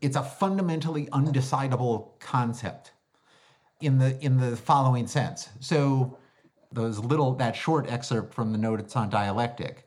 [0.00, 2.92] it's a fundamentally undecidable concept
[3.80, 5.48] in the in the following sense.
[5.60, 6.18] So
[6.72, 9.86] those little that short excerpt from the notes on dialectic,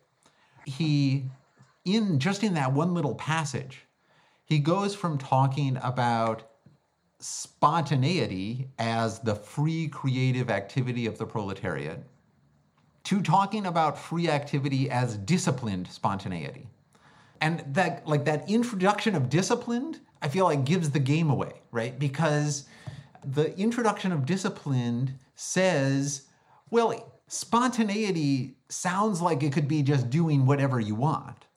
[0.66, 1.26] he
[1.86, 3.87] in just in that one little passage,
[4.48, 6.44] he goes from talking about
[7.20, 12.02] spontaneity as the free creative activity of the proletariat
[13.04, 16.68] to talking about free activity as disciplined spontaneity.
[17.42, 22.00] And that like that introduction of disciplined, I feel like gives the game away, right?
[22.00, 22.66] Because
[23.26, 26.24] the introduction of disciplined says,
[26.70, 31.48] well, spontaneity sounds like it could be just doing whatever you want.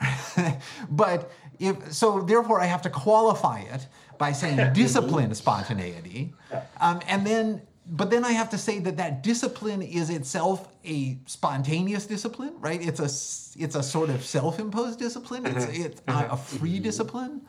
[0.90, 3.86] but if so therefore I have to qualify it
[4.18, 6.34] by saying discipline spontaneity.
[6.80, 11.18] Um, and then but then I have to say that that discipline is itself a
[11.26, 12.80] spontaneous discipline, right?
[12.80, 15.46] It's a it's a sort of self-imposed discipline.
[15.46, 15.82] It's mm-hmm.
[15.82, 16.12] it's mm-hmm.
[16.12, 16.82] not a free mm-hmm.
[16.82, 17.42] discipline,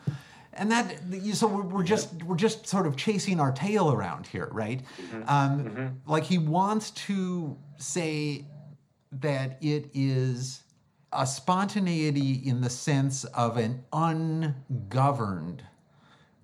[0.52, 0.96] and that
[1.32, 4.82] so we're, we're just we're just sort of chasing our tail around here, right?
[5.26, 8.44] Um, Like he wants to say
[9.12, 10.62] that it is
[11.16, 15.62] a spontaneity in the sense of an ungoverned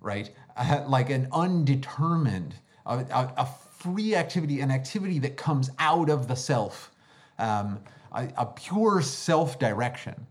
[0.03, 0.29] right?
[0.57, 2.53] Uh, like an undetermined,
[2.85, 3.45] a, a, a
[3.77, 6.91] free activity, an activity that comes out of the self,
[7.39, 7.79] um,
[8.11, 10.27] a, a pure self direction.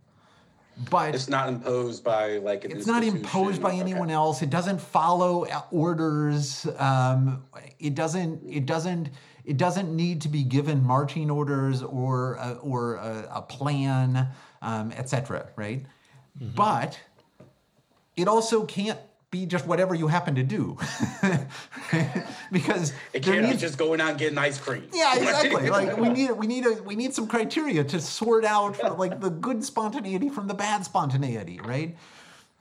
[0.90, 3.80] But It's not imposed by like an it's not imposed by institution.
[3.80, 4.14] anyone Okay.
[4.14, 4.42] else.
[4.42, 6.66] It doesn't follow orders.
[6.78, 7.44] Um,
[7.78, 8.42] it doesn't.
[8.48, 9.10] It doesn't.
[9.44, 14.28] It doesn't need to be given marching orders or a, or a, a plan,
[14.60, 15.48] um, etc.
[15.56, 15.84] Right?
[16.40, 16.54] Mm-hmm.
[16.54, 16.98] But
[18.16, 18.98] it also can't
[19.30, 20.76] be just whatever you happen to do,
[22.52, 24.86] because It can't be needs- just going out and getting ice cream.
[24.92, 25.70] yeah, exactly.
[25.70, 29.30] Like we need we need a we need some criteria to sort out like the
[29.30, 31.96] good spontaneity from the bad spontaneity, right?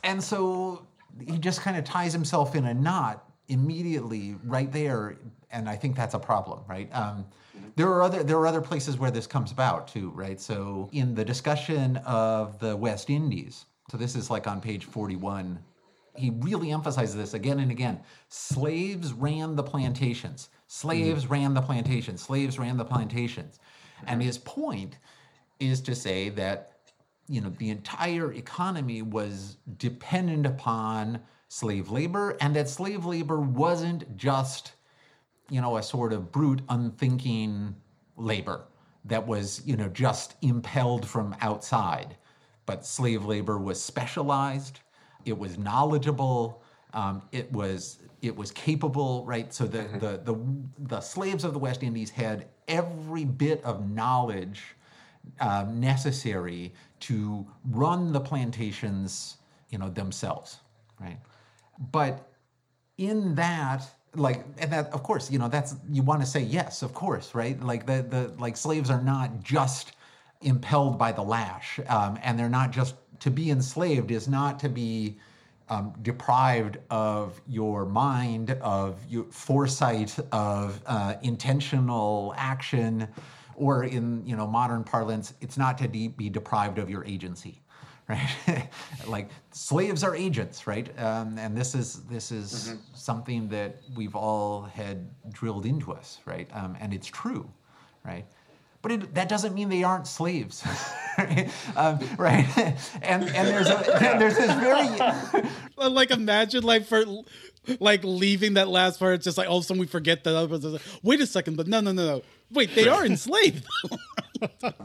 [0.04, 0.86] And so
[1.20, 5.18] he just kind of ties himself in a knot immediately right there,
[5.52, 6.90] and I think that's a problem, right?
[6.96, 7.26] Um,
[7.76, 10.40] there are other there are other places where this comes about too, right?
[10.40, 15.16] So in the discussion of the West Indies, so this is like on page forty
[15.16, 15.60] one
[16.16, 18.00] he really emphasizes this again and again.
[18.28, 20.50] Slaves ran the plantations.
[20.68, 22.22] Slaves ran the plantations.
[22.22, 23.60] Slaves ran the plantations.
[24.08, 24.98] And his point
[25.60, 26.74] is to say that
[27.28, 34.16] you know the entire economy was dependent upon slave labor and that slave labor wasn't
[34.16, 34.72] just
[35.50, 37.76] you know a sort of brute unthinking
[38.16, 38.62] labor
[39.04, 42.16] that was you know just impelled from outside
[42.66, 44.80] but slave labor was specialized
[45.26, 49.54] it was knowledgeable um, it was it was capable right?
[49.54, 50.38] So the, the the
[50.80, 54.64] the slaves of the west indies had every bit of knowledge
[55.42, 59.36] um, necessary to run the plantations
[59.70, 60.60] you know themselves
[61.02, 61.18] right
[61.92, 62.30] but
[62.98, 63.84] in that
[64.16, 67.34] like and that of course you know that's you want to say yes of course
[67.34, 67.62] right?
[67.62, 69.94] Like the the like slaves are not just
[70.42, 74.70] impelled by the lash um, and they're not just to be enslaved is not to
[74.70, 75.18] be
[75.70, 83.08] um, deprived of your mind of your foresight of uh, intentional action
[83.56, 87.62] or in you know modern parlance it's not to de- be deprived of your agency
[88.08, 88.70] right?
[89.08, 90.88] like slaves are agents, right?
[91.00, 96.50] Um, and this is this is something that we've all had drilled into us, right?
[96.54, 97.50] Um, and it's true,
[98.06, 98.26] right?
[98.82, 100.66] But it, that doesn't mean they aren't slaves,
[101.18, 101.50] right?
[101.76, 102.48] Um, right?
[103.02, 105.44] And and there's a, there's this very
[105.78, 107.04] like imagine like for
[107.80, 110.36] like leaving that last part it's just like all of a sudden we forget that
[110.36, 113.66] other wait a second but no no no no wait they are enslaved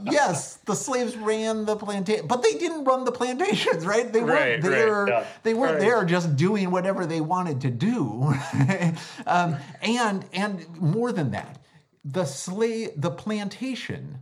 [0.04, 4.12] yes, the slaves ran the plantation, but they didn't run the plantations, right?
[4.12, 5.08] They weren't Right, right, there.
[5.08, 5.26] yeah.
[5.42, 5.80] They weren't Right.
[5.80, 8.34] there just doing whatever they wanted to do.
[9.26, 11.58] um, and and more than that,
[12.04, 14.20] the slave, the plantation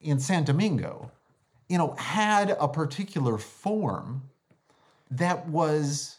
[0.00, 1.10] in San Domingo,
[1.68, 4.22] you know, had a particular form
[5.10, 6.18] that was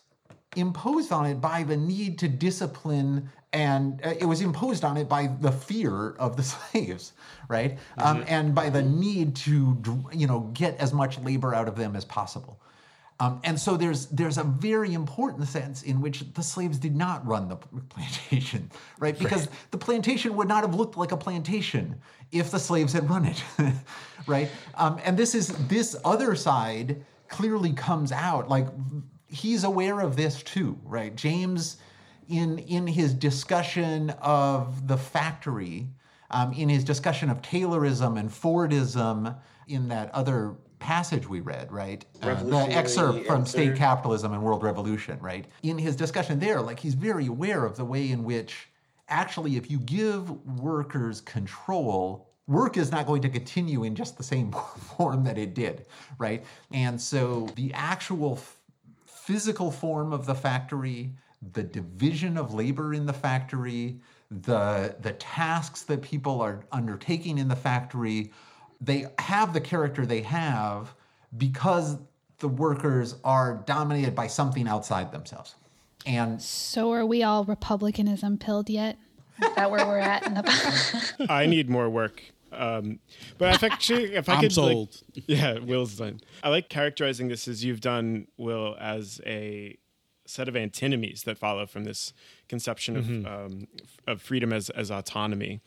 [0.55, 5.07] imposed on it by the need to discipline and uh, it was imposed on it
[5.07, 7.13] by the fear of the slaves
[7.47, 9.77] right um, and by the need to
[10.13, 12.59] you know get as much labor out of them as possible
[13.21, 17.25] um, and so there's there's a very important sense in which the slaves did not
[17.25, 19.17] run the plantation, right?
[19.17, 21.95] Because the plantation would not have looked like a plantation
[22.33, 23.41] if the slaves had run it,
[24.27, 24.49] right?
[24.75, 28.67] Um, and this is this other side clearly comes out like
[29.29, 31.15] he's aware of this too, right?
[31.15, 31.77] James,
[32.27, 35.88] in in his discussion of the factory,
[36.31, 39.35] um, in his discussion of Taylorism and Fordism,
[39.67, 42.05] in that other passage we read, right?
[42.21, 45.45] Uh, the excerpt from State Capitalism and World Revolution, right?
[45.63, 48.69] In his discussion there, like he's very aware of the way in which
[49.07, 50.29] actually if you give
[50.60, 54.52] workers control, work is not going to continue in just the same
[54.97, 55.85] form that it did,
[56.17, 56.43] right?
[56.71, 58.58] And so the actual f-
[59.06, 61.13] physical form of the factory,
[61.54, 64.00] the division of labor in the factory,
[64.31, 68.31] the the tasks that people are undertaking in the factory,
[68.81, 70.93] they have the character they have
[71.37, 71.98] because
[72.39, 75.56] the workers are dominated by something outside themselves.
[76.06, 78.98] And So are we all republicanism pilled yet?
[79.41, 82.21] Is that where we're at in the I need more work.
[82.52, 83.00] Um,
[83.37, 85.02] but if actually, if I I'm could, like- sold.
[85.27, 86.21] yeah, Will's done.
[86.43, 89.77] I like characterizing this as you've done, Will, as a
[90.26, 92.13] set of antinomies that follow from this
[92.50, 93.67] conception of um,
[94.08, 95.62] of freedom as as autonomy.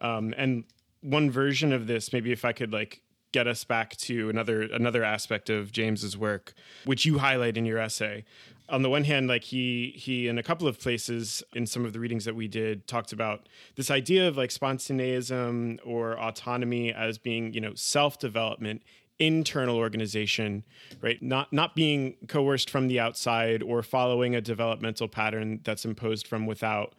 [0.00, 0.64] Um, and
[1.00, 3.02] one version of this, maybe if I could like
[3.32, 6.54] get us back to another another aspect of James's work,
[6.84, 8.24] which you highlight in your essay.
[8.68, 11.92] On the one hand, like he he in a couple of places in some of
[11.92, 17.18] the readings that we did talked about this idea of like spontaneism or autonomy as
[17.18, 18.82] being you know self development
[19.18, 20.64] internal organization
[21.00, 21.22] right?
[21.22, 26.46] Not not being coerced from the outside or following a developmental pattern that's imposed from
[26.46, 26.94] without.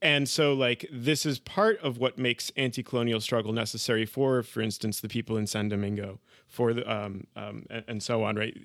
[0.00, 5.00] And so like this is part of what makes anti-colonial struggle necessary for for instance
[5.00, 8.56] the people in san domingo for the um, um and, and so on right?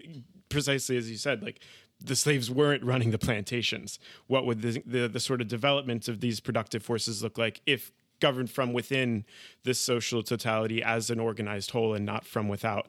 [0.49, 1.59] Precisely as you said like
[1.99, 3.97] the slaves weren't running the plantations.
[4.27, 7.91] What would the, the the sort of development of these productive forces look like if
[8.23, 9.25] governed from within
[9.65, 12.87] this social totality as an organized whole and not from without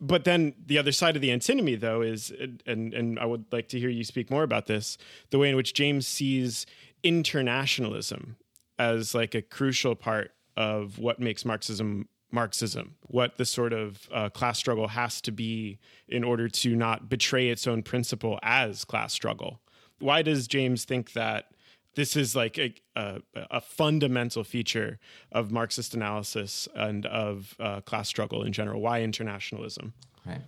[0.00, 2.32] but then the other side of the antinomy though is
[2.66, 4.96] and and I would like to hear you speak more about this
[5.30, 6.66] the way in which James sees
[7.02, 8.36] internationalism
[8.78, 14.30] as like a crucial part of what makes Marxism Marxism, what the sort of uh,
[14.30, 15.78] class struggle has to be
[16.08, 19.60] in order to not betray its own principle as class struggle.
[19.98, 21.50] Why does James think that
[21.94, 24.98] this is like a, a, a fundamental feature
[25.30, 28.80] of Marxist analysis and of uh, class struggle in general?
[28.80, 29.92] Why internationalism?
[30.26, 30.42] Right.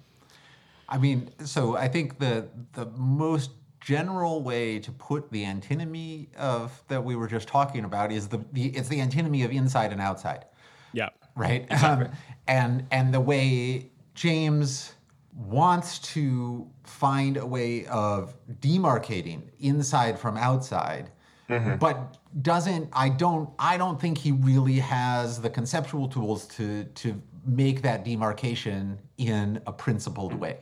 [0.89, 6.83] I mean, so I think the the most general way to put the antinomy of
[6.89, 10.01] that we were just talking about is the, the it's the antinomy of inside and
[10.01, 10.47] outside,
[10.93, 11.11] Yeah.
[11.37, 11.71] right?
[11.85, 12.09] Um,
[12.47, 14.95] and and the way James
[15.35, 21.11] wants to find a way of demarcating inside from outside
[21.49, 27.21] but doesn't i don't i don't think he really has the conceptual tools to to
[27.47, 30.59] make that demarcation in a principled way.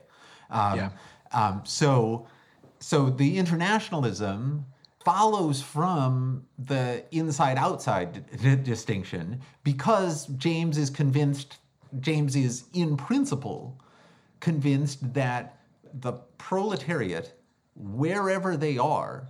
[0.50, 0.90] Um, Yeah.
[1.32, 2.26] um, so
[2.80, 4.66] so the internationalism
[5.04, 11.58] follows from the inside outside d- distinction because james is convinced
[12.00, 13.80] james is in principle
[14.40, 15.60] convinced that
[16.00, 17.26] the proletariat
[17.74, 19.28] wherever they are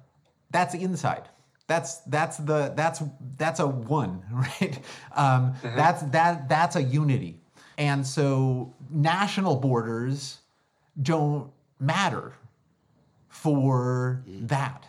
[0.51, 1.29] that's inside
[1.67, 3.03] that's that's the that's
[3.37, 4.79] that's a one right?
[5.15, 5.77] Um, uh-huh.
[5.77, 7.39] that's that that's a unity.
[7.79, 10.39] And so national borders
[11.01, 11.51] don't
[11.81, 12.35] matter
[13.29, 14.47] for mm.
[14.49, 14.87] that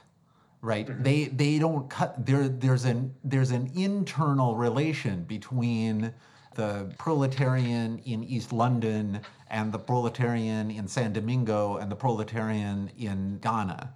[0.63, 0.87] right?
[0.87, 1.03] Mm-hmm.
[1.03, 6.11] They they don't cut there there's an there's an internal relation between
[6.55, 9.19] the proletarian in east london
[9.49, 13.93] and the proletarian in san domingo and the proletarian in ghana.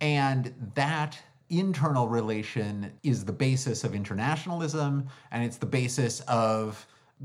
[0.00, 1.18] And that
[1.52, 6.84] internal relation is the basis of internationalism and it's the basis of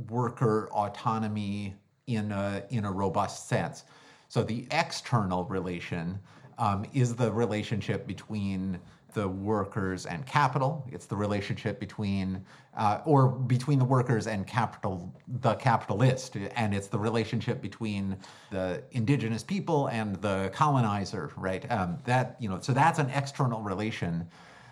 [0.09, 1.73] worker autonomy
[2.05, 3.85] in a in a robust sense.
[4.27, 6.19] So the external relation
[6.57, 8.79] um, is the relationship between
[9.13, 10.87] the workers and capital.
[10.91, 12.43] It's the relationship between,
[12.75, 18.17] uh, or between the workers and capital, the capitalist, and it's the relationship between
[18.51, 21.31] the indigenous people and the colonizer.
[21.35, 21.69] Right?
[21.71, 24.27] Um, that you know, so that's an external relation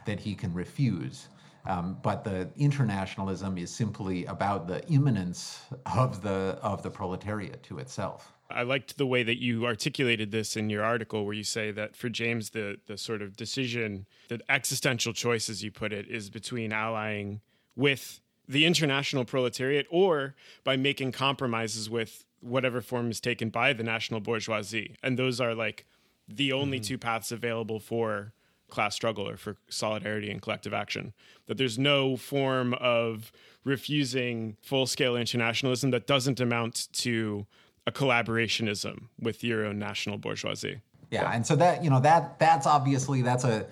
[0.06, 1.28] that he can refuse.
[1.68, 5.62] Um, but the internationalism is simply about the immanence
[5.96, 8.35] of the of the proletariat to itself.
[8.50, 11.96] I liked the way that you articulated this in your article, where you say that
[11.96, 16.30] for James, the the sort of decision, the existential choice, as you put it, is
[16.30, 17.42] between allying
[17.76, 23.84] with the international proletariat or by making compromises with whatever form is taken by the
[23.84, 25.86] national bourgeoisie, and those are like
[26.28, 26.84] the only mm-hmm.
[26.84, 28.34] two paths available for
[28.70, 31.14] class struggle or for solidarity and collective action.
[31.48, 33.32] That there's no form of
[33.64, 37.46] refusing full scale internationalism that doesn't amount to
[37.88, 40.82] a collaborationism with your own national bourgeoisie.
[41.12, 43.68] Yeah, and so that you know that that's obviously that's a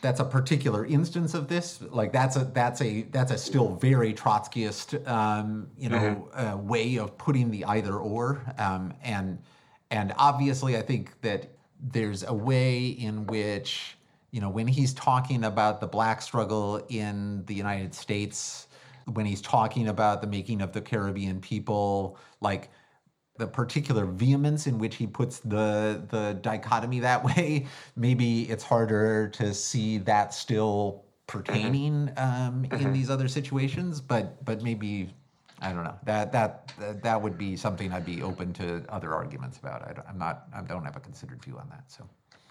[0.00, 1.80] that's a particular instance of this.
[1.82, 6.98] Like that's a that's a that's a still very Trotskyist um, you know uh, way
[6.98, 8.42] of putting the either or.
[8.58, 9.38] Um, and
[9.90, 11.50] and obviously, I think that
[11.80, 13.96] there's a way in which
[14.30, 18.68] you know when he's talking about the black struggle in the United States,
[19.06, 22.70] when he's talking about the making of the Caribbean people, like
[23.38, 27.66] the particular vehemence in which he puts the the dichotomy that way,
[27.96, 34.00] maybe it's harder to see that still pertaining um, in these other situations.
[34.00, 35.14] But but maybe
[35.60, 35.96] I don't know.
[36.04, 36.72] That that
[37.02, 39.88] that would be something I'd be open to other arguments about.
[39.88, 40.48] I don't, I'm not.
[40.54, 41.90] I don't have a considered view on that.
[41.90, 42.08] So.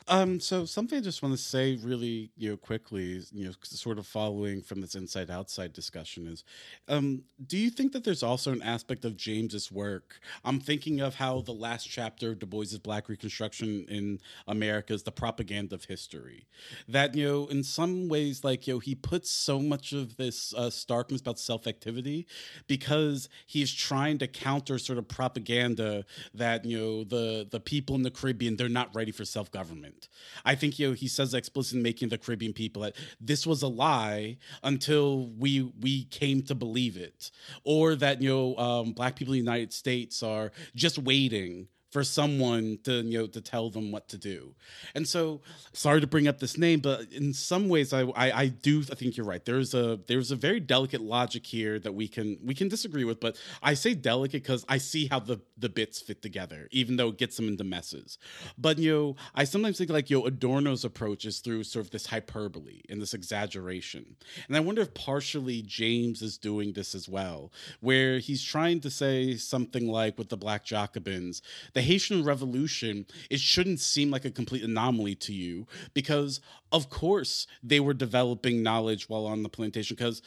[0.10, 4.00] Um, so something I just want to say really, you know, quickly, you know, sort
[4.00, 6.46] of following from this inside outside discussion is,
[6.88, 10.22] um, do you think that there's also an aspect of James's work?
[10.46, 15.04] I'm thinking of how the last chapter of Du Bois's Black Reconstruction in America is
[15.04, 16.46] the propaganda of history.
[16.88, 20.54] That, you know, in some ways, like, you know, he puts so much of this
[20.54, 22.28] uh, starkness about self activity
[22.68, 28.04] because he's trying to counter sort of propaganda that, you know, the, the people in
[28.04, 29.97] the Caribbean, they're not ready for self government.
[30.46, 33.68] I think you know he says explicitly making the Caribbean people that this was a
[33.68, 37.32] lie until we we came to believe it,
[37.64, 42.04] or that you know um, black people in the United States are just waiting for
[42.04, 44.54] someone to you know to tell them what to do.
[44.94, 45.42] And so
[45.74, 48.96] sorry to bring up this name but in some ways i i, I do i
[48.96, 49.44] think you're right.
[49.44, 53.20] There's a there's a very delicate logic here that we can we can disagree with
[53.20, 57.10] but i say delicate because i see how the the bits fit together even though
[57.10, 58.18] it gets them into messes.
[58.58, 61.92] But you know i sometimes think like you know adorno's approach is through sort of
[61.92, 64.18] this hyperbole and this exaggeration.
[64.48, 68.90] And i wonder if partially james is doing this as well where he's trying to
[68.90, 71.42] say something like with the black jacobins
[71.78, 77.46] the Haitian Revolution, it shouldn't seem like a complete anomaly to you because, of course,
[77.62, 80.24] they were developing knowledge while on the plantation because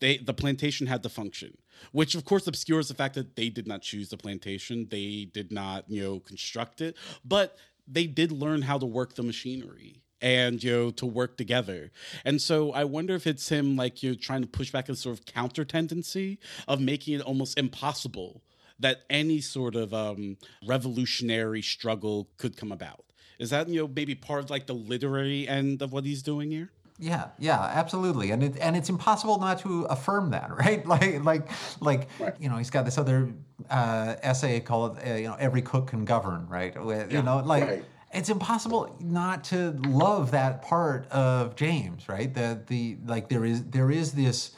[0.00, 1.58] they the plantation had to function
[1.92, 4.86] which of course obscures the fact that they did not choose the plantation.
[4.90, 9.22] They did not you know construct it but they did learn how to work the
[9.22, 11.90] machinery and you know to work together.
[12.24, 14.96] And so i wonder if it's him like you know trying to push back a
[14.96, 18.40] sort of counter tendency of making it almost impossible
[18.78, 23.04] that any sort of um, revolutionary struggle could come about.
[23.38, 26.50] Is that you know maybe part of like the literary end of what he's doing
[26.50, 26.70] here?
[26.98, 30.86] Yeah, yeah, absolutely, and it, and it's impossible not to affirm that, right?
[30.86, 31.48] Like, like,
[31.80, 32.08] like,
[32.38, 33.32] you know, he's got this other
[33.68, 36.74] uh, essay called, uh, you know, "Every Cook Can Govern," right?
[36.74, 37.84] You yeah, know, like, right.
[38.12, 42.32] it's impossible not to love that part of James, right?
[42.32, 44.52] That the like there is there is this,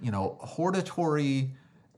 [0.00, 1.50] you know, hortatory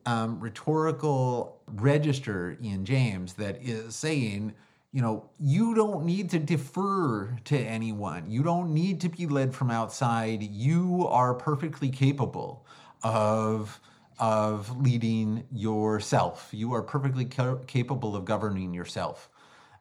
[0.07, 4.55] um, rhetorical register in James that is saying,
[4.92, 8.30] you know, you don't need to defer to anyone.
[8.30, 10.42] You don't need to be led from outside.
[10.42, 12.66] You are perfectly capable
[13.02, 13.80] of
[14.20, 16.48] of leading yourself.
[16.52, 19.28] You are perfectly ca- capable of governing yourself,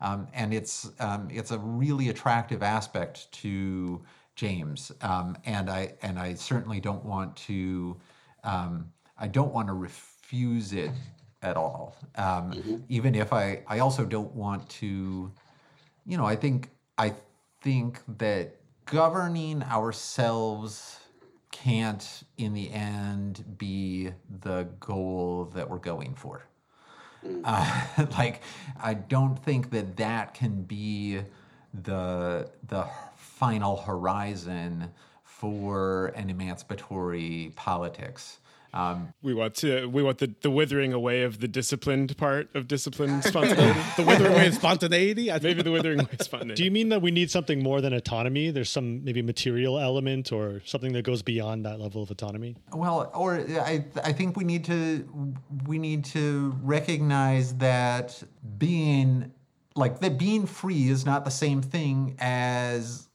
[0.01, 4.01] um, and it's um, it's a really attractive aspect to
[4.35, 4.91] James.
[5.01, 7.97] Um, and I and I certainly don't want to
[8.43, 9.73] um, I don't want to.
[9.73, 10.89] Ref- confuse it
[11.43, 11.95] at all.
[12.15, 12.77] Um, mm-hmm.
[12.89, 15.31] Even if I, I also don't want to,
[16.07, 17.13] you know, I think I
[17.61, 18.55] think that
[18.85, 20.99] governing ourselves
[21.51, 24.09] can't, in the end, be
[24.41, 26.47] the goal that we're going for.
[27.23, 27.41] Mm.
[27.43, 28.41] Uh, like,
[28.81, 31.19] I don't think that that can be
[31.83, 34.89] the the final horizon
[35.23, 38.39] for an emancipatory politics.
[38.75, 42.67] Um, we want to we want the, the withering away of the disciplined part of
[42.67, 43.79] discipline spontaneity.
[43.97, 45.29] the withering away of spontaneity.
[45.43, 46.55] maybe the withering away of spontaneity.
[46.61, 48.49] Do you mean that we need something more than autonomy?
[48.49, 52.55] There's some maybe material element or something that goes beyond that level of autonomy.
[52.73, 55.07] Well, or I I think we need to
[55.67, 58.23] we need to recognize that
[58.57, 59.31] being
[59.75, 63.07] like that being free is not the same thing as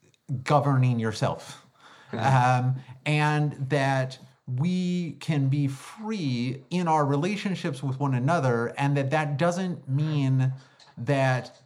[0.44, 1.66] governing yourself,
[2.12, 4.18] um, and that
[4.56, 10.52] we can be free in our relationships with one another and that that doesn't mean
[10.96, 11.58] that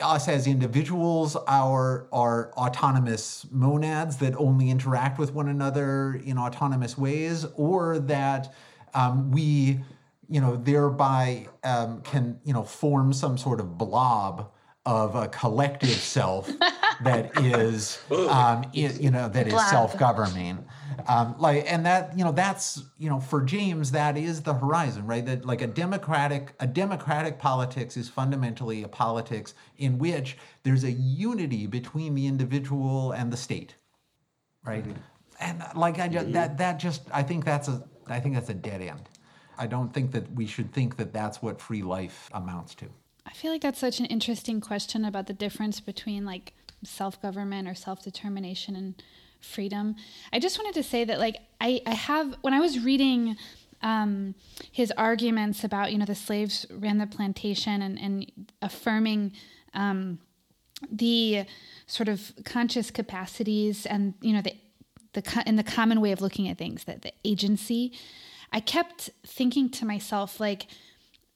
[0.00, 6.98] us as individuals are are autonomous monads that only interact with one another in autonomous
[6.98, 8.52] ways or that
[8.94, 9.80] um, we
[10.28, 14.50] you know thereby um, can you know form some sort of blob
[14.84, 16.50] of a collective self
[17.04, 20.58] that is um, you know that is self-governing
[21.08, 25.06] um, like, and that you know that's you know for James that is the horizon,
[25.06, 25.24] right?
[25.24, 30.92] That like a democratic a democratic politics is fundamentally a politics in which there's a
[30.92, 33.74] unity between the individual and the state,
[34.64, 34.84] right?
[34.84, 34.98] Mm-hmm.
[35.40, 36.34] And like I just, mm-hmm.
[36.34, 39.08] that that just I think that's a I think that's a dead end.
[39.58, 42.86] I don't think that we should think that that's what free life amounts to.
[43.26, 47.68] I feel like that's such an interesting question about the difference between like self government
[47.68, 49.02] or self determination and
[49.42, 49.96] freedom.
[50.32, 53.36] I just wanted to say that, like, I, I have, when I was reading
[53.82, 54.34] um,
[54.70, 58.30] his arguments about, you know, the slaves ran the plantation and, and
[58.60, 59.32] affirming
[59.74, 60.18] um,
[60.90, 61.44] the
[61.86, 64.54] sort of conscious capacities and, you know, the,
[65.12, 67.92] the, in the common way of looking at things, that the agency.
[68.52, 70.66] I kept thinking to myself, like,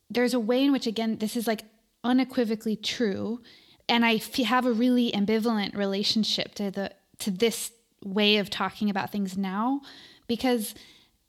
[0.09, 1.63] there's a way in which, again, this is like
[2.05, 3.41] unequivocally true.
[3.89, 7.71] And I f- have a really ambivalent relationship to the to this
[8.07, 9.81] way of talking about things now
[10.27, 10.75] because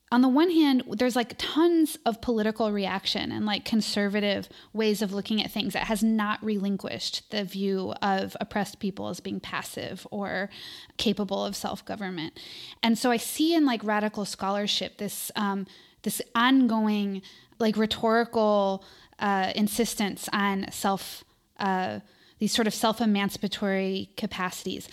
[0.10, 5.12] on the one hand, there's like tons of political reaction and like conservative ways of
[5.12, 10.08] looking at things that has not relinquished the view of oppressed people as being passive
[10.10, 10.50] or
[10.96, 12.40] capable of self government.
[12.82, 15.68] And so I see in like radical scholarship this um,
[16.04, 17.22] this ongoing
[17.60, 18.86] like rhetorical
[19.20, 21.26] uh, insistence on self
[21.60, 22.00] uh,
[22.40, 24.88] these sort of self emancipatory capacities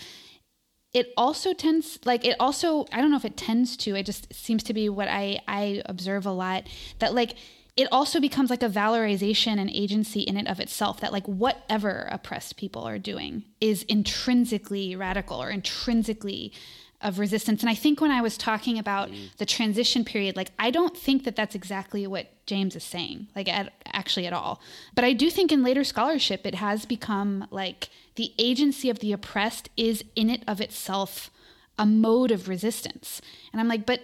[0.95, 4.33] it also tends like it also i don't know if it tends to it just
[4.33, 6.63] seems to be what i i observe a lot
[6.99, 7.35] that like
[7.75, 12.07] it also becomes like a valorization and agency in and of itself that like whatever
[12.09, 16.53] oppressed people are doing is intrinsically radical or intrinsically
[17.01, 19.35] of resistance and i think when i was talking about mm.
[19.37, 23.47] the transition period like i don't think that that's exactly what james is saying like
[23.47, 24.61] at, actually at all
[24.95, 29.11] but i do think in later scholarship it has become like the agency of the
[29.11, 31.29] oppressed is in it of itself
[31.77, 33.21] a mode of resistance.
[33.51, 34.01] And I'm like, but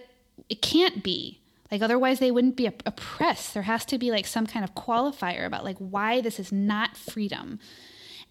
[0.48, 1.40] it can't be.
[1.70, 3.54] Like otherwise they wouldn't be oppressed.
[3.54, 6.96] There has to be like some kind of qualifier about like why this is not
[6.96, 7.58] freedom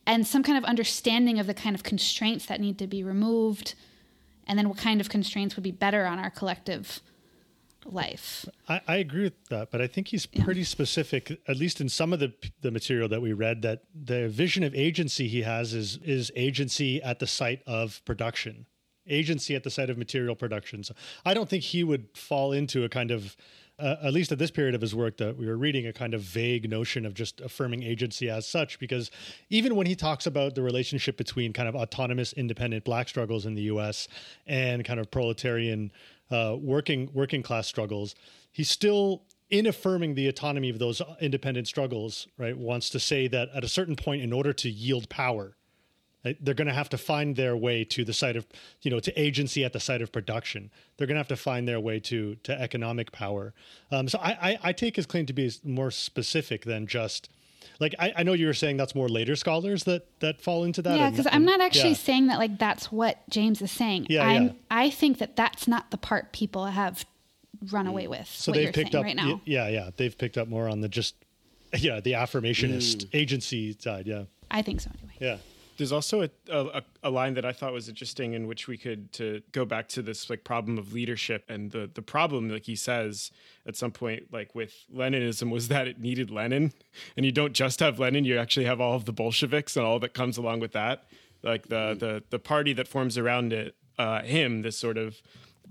[0.06, 3.74] and some kind of understanding of the kind of constraints that need to be removed
[4.48, 7.02] and then what kind of constraints would be better on our collective
[7.86, 8.46] life.
[8.70, 10.66] I, I, agree with that, but I think he's pretty yeah.
[10.66, 14.64] specific, at least in some of the the material that we read, that the vision
[14.64, 18.66] of agency he has is is agency at the site of production,
[19.08, 20.84] agency at the site of material production.
[20.84, 20.94] So
[21.26, 23.36] I don't think he would fall into a kind of
[23.82, 26.14] uh, at least at this period of his work that we were reading a kind
[26.14, 29.10] of vague notion of just affirming agency as such because
[29.50, 33.56] even when he talks about the relationship between kind of autonomous independent black struggles in
[33.56, 34.08] the US
[34.46, 35.92] and kind of proletarian
[36.30, 38.16] uh, working working class struggles,
[38.52, 43.50] he still in affirming the autonomy of those independent struggles, right, wants to say that
[43.54, 45.58] at a certain point, in order to yield power,
[46.24, 48.46] they're going to have to find their way to the site of,
[48.82, 50.72] you know, to agency at the site of production.
[50.98, 53.54] They're going to have to find their way to to economic power.
[53.92, 57.30] Um, so I, I, I take his claim to be more specific than just
[57.80, 60.82] like I, I, know you were saying that's more later scholars that that fall into
[60.84, 60.98] that.
[60.98, 61.96] Yeah, because I'm not actually yeah.
[61.96, 64.08] saying that like that's what James is saying.
[64.10, 64.54] Yeah, I'm, yeah.
[64.70, 67.06] I think that that's not the part people have
[67.72, 68.28] run away with.
[68.28, 69.42] So they've picked up right now.
[69.46, 71.16] Yeah, yeah, they've picked up more on the just
[71.78, 73.10] yeah the affirmationist mm.
[73.14, 74.06] agency side.
[74.06, 75.16] Yeah, I think so anyway.
[75.20, 75.38] Yeah.
[75.82, 79.12] There's also a, a, a, line that I thought was interesting in which we could
[79.14, 82.76] to go back to this like problem of leadership and the the problem like he
[82.76, 83.32] says
[83.66, 86.72] at some point like with Leninism was that it needed Lenin
[87.18, 89.98] and you don't just have Lenin you actually have all of the Bolsheviks and all
[89.98, 91.06] that comes along with that
[91.42, 92.00] like the mm-hmm.
[92.00, 95.22] the the party that forms around it uh, him this sort of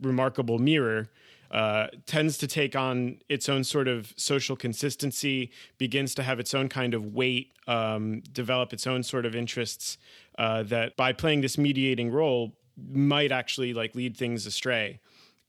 [0.03, 1.09] remarkable mirror
[1.51, 6.55] uh, tends to take on its own sort of social consistency, begins to have its
[6.55, 9.99] own kind of weight, um, develop its own sort of interests
[10.39, 12.55] uh, that by playing this mediating role
[12.93, 15.01] might actually like lead things astray.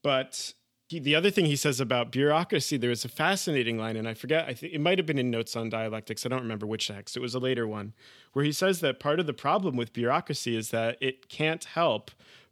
[0.01, 0.53] But
[0.87, 4.15] he, the other thing he says about bureaucracy, there was a fascinating line, and I
[4.15, 6.25] forget, I think it might have been in Notes on Dialectics.
[6.25, 7.15] I don't remember which text.
[7.15, 7.93] It was a later one,
[8.33, 12.11] where he says that part of the problem with bureaucracy is that it can't help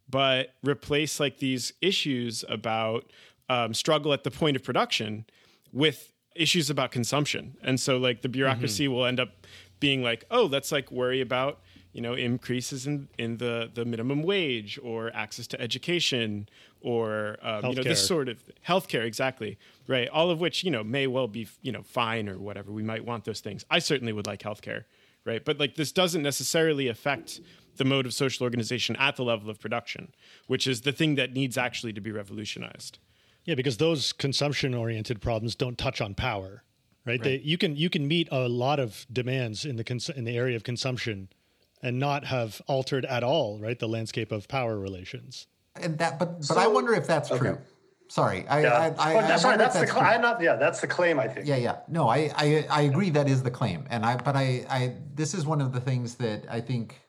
[0.09, 3.11] but replace like these issues about
[3.49, 5.25] um, struggle at the point of production
[5.73, 7.57] with issues about consumption.
[7.63, 8.93] And so like the bureaucracy mm-hmm.
[8.93, 9.45] will end up
[9.79, 11.59] being like, oh, let's like worry about
[11.91, 16.47] you know increases in in the the minimum wage or access to education
[16.81, 20.07] or um, you know this sort of healthcare exactly right?
[20.09, 22.71] All of which you know may well be you know fine or whatever.
[22.71, 23.65] We might want those things.
[23.71, 24.83] I certainly would like healthcare
[25.25, 25.43] right?
[25.43, 27.41] But like this doesn't necessarily affect
[27.77, 30.13] the mode of social organization at the level of production
[30.47, 32.99] which is the thing that needs actually to be revolutionized
[33.49, 36.63] yeah, because those consumption-oriented problems don't touch on power,
[37.03, 37.13] right?
[37.13, 37.23] right.
[37.23, 40.37] They, you can you can meet a lot of demands in the cons- in the
[40.37, 41.29] area of consumption,
[41.81, 45.47] and not have altered at all, right, the landscape of power relations.
[45.81, 47.39] And that, but but so, I wonder if that's okay.
[47.39, 47.57] true.
[48.07, 48.93] Sorry, I, yeah.
[48.99, 50.39] I, I, well, that's, I that's, that's the cl- I'm not.
[50.41, 51.19] Yeah, that's the claim.
[51.19, 51.47] I think.
[51.47, 51.77] Yeah, yeah.
[51.87, 55.33] No, I, I, I agree that is the claim, and I, but I, I, this
[55.33, 57.01] is one of the things that I think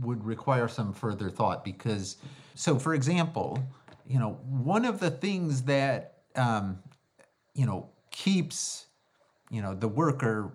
[0.00, 2.16] would require some further thought because,
[2.54, 3.60] so for example,
[4.06, 6.78] you know, one of the things that um,
[7.54, 8.86] you know keeps
[9.50, 10.52] you know the worker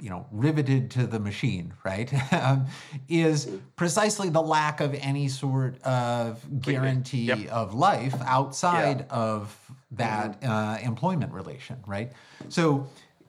[0.00, 2.66] you know riveted to the machine right um,
[3.08, 7.46] is precisely the lack of any sort of guarantee yep.
[7.48, 9.16] of life outside yeah.
[9.16, 9.56] of
[9.90, 10.50] that mm-hmm.
[10.50, 12.12] uh, employment relation right
[12.48, 12.86] so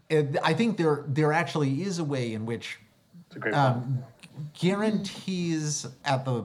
[0.10, 2.80] it, i think there there actually is a way in which
[3.54, 4.04] um,
[4.54, 6.44] guarantees at the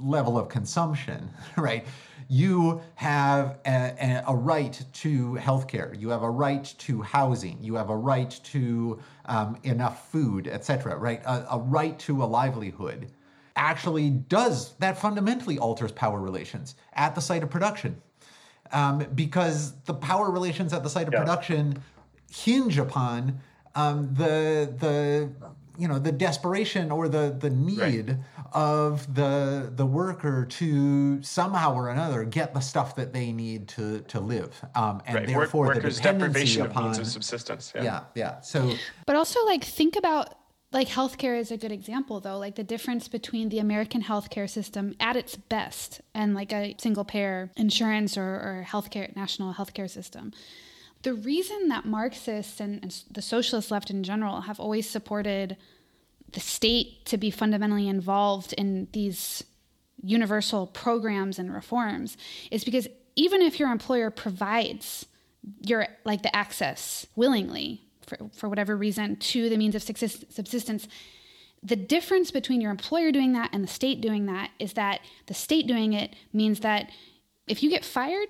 [0.00, 1.84] level of consumption right
[2.28, 7.88] you have a, a, right to healthcare, you have a right to housing, you have
[7.88, 10.96] a right to um, enough food, etc.
[10.96, 13.10] Right, a, a right to a livelihood
[13.56, 18.00] actually does that fundamentally alters power relations at the site of production
[18.72, 21.20] um, because the power relations at the site of Yeah.
[21.20, 21.82] production
[22.30, 23.40] hinge upon
[23.74, 25.30] um, the the
[25.78, 28.16] you know the desperation or the the need
[28.52, 34.00] of the the worker to somehow or another get the stuff that they need to
[34.02, 35.28] to live um, and Right.
[35.28, 37.72] Work, therefore the workers' dependency deprivation of upon means of subsistence.
[37.74, 37.82] Yeah.
[37.82, 38.74] yeah yeah so
[39.06, 40.34] But also, like, think about
[40.70, 42.38] like healthcare is a good example, though.
[42.38, 47.04] Like the difference between the American healthcare system at its best and like a single
[47.04, 50.32] payer insurance or, or healthcare national healthcare system.
[51.02, 55.56] The reason that Marxists and, and the socialist left in general have always supported
[56.32, 59.44] the state to be fundamentally involved in these
[60.02, 62.16] universal programs and reforms
[62.50, 62.86] is because
[63.16, 65.06] even if your employer provides
[65.62, 70.86] your like the access willingly for, for whatever reason to the means of subsistence
[71.62, 75.34] the difference between your employer doing that and the state doing that is that the
[75.34, 76.90] state doing it means that
[77.48, 78.28] if you get fired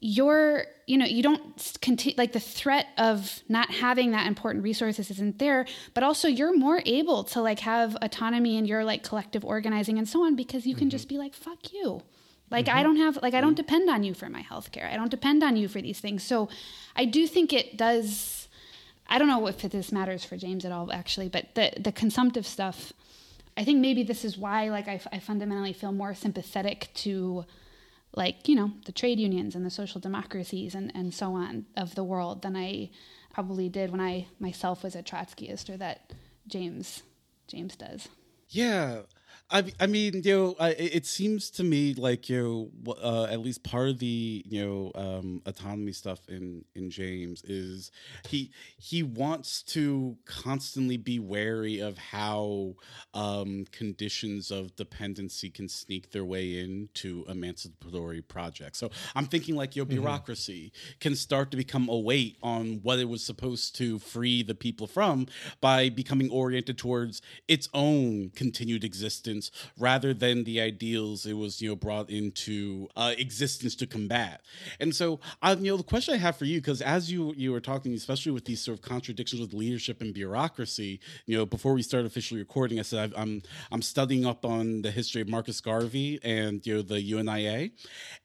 [0.00, 5.10] you're you know you don't continue like the threat of not having that important resources
[5.10, 9.44] isn't there but also you're more able to like have autonomy in your like collective
[9.44, 10.90] organizing and so on because you can mm-hmm.
[10.90, 12.02] just be like fuck you.
[12.50, 12.82] Like i mm-hmm.
[12.82, 13.56] don't have like i don't mm-hmm.
[13.56, 16.24] depend on you for my health care i don't depend on you for these things.
[16.24, 16.48] So
[16.96, 18.48] i do think it does
[19.06, 22.46] i don't know if this matters for james at all actually but the the consumptive
[22.46, 22.92] stuff
[23.56, 27.44] i think maybe this is why like i, I fundamentally feel more sympathetic to
[28.14, 31.94] like you know the trade unions and the social democracies and, and so on of
[31.94, 32.90] the world than I
[33.32, 36.12] probably did when I myself was a Trotskyist or that
[36.46, 37.02] James
[37.46, 38.08] James does.
[38.48, 39.02] Yeah.
[39.52, 43.64] I, I mean, you know, it seems to me like you know, uh, at least
[43.64, 47.90] part of the you know um, autonomy stuff in in James is
[48.28, 52.74] he he wants to constantly be wary of how
[53.12, 58.78] um, conditions of dependency can sneak their way into emancipatory projects.
[58.78, 63.08] So I'm thinking like your bureaucracy can start to become a weight on what it
[63.08, 65.26] was supposed to free the people from
[65.60, 69.39] by becoming oriented towards its own continued existence
[69.78, 74.42] rather than the ideals it was you know brought into uh, existence to combat.
[74.78, 77.52] And so uh, you know the question I have for you because as you you
[77.52, 81.74] were talking especially with these sort of contradictions with leadership and bureaucracy, you know before
[81.74, 85.28] we started officially recording I said I've, I'm I'm studying up on the history of
[85.28, 87.70] Marcus Garvey and you know the UNIA,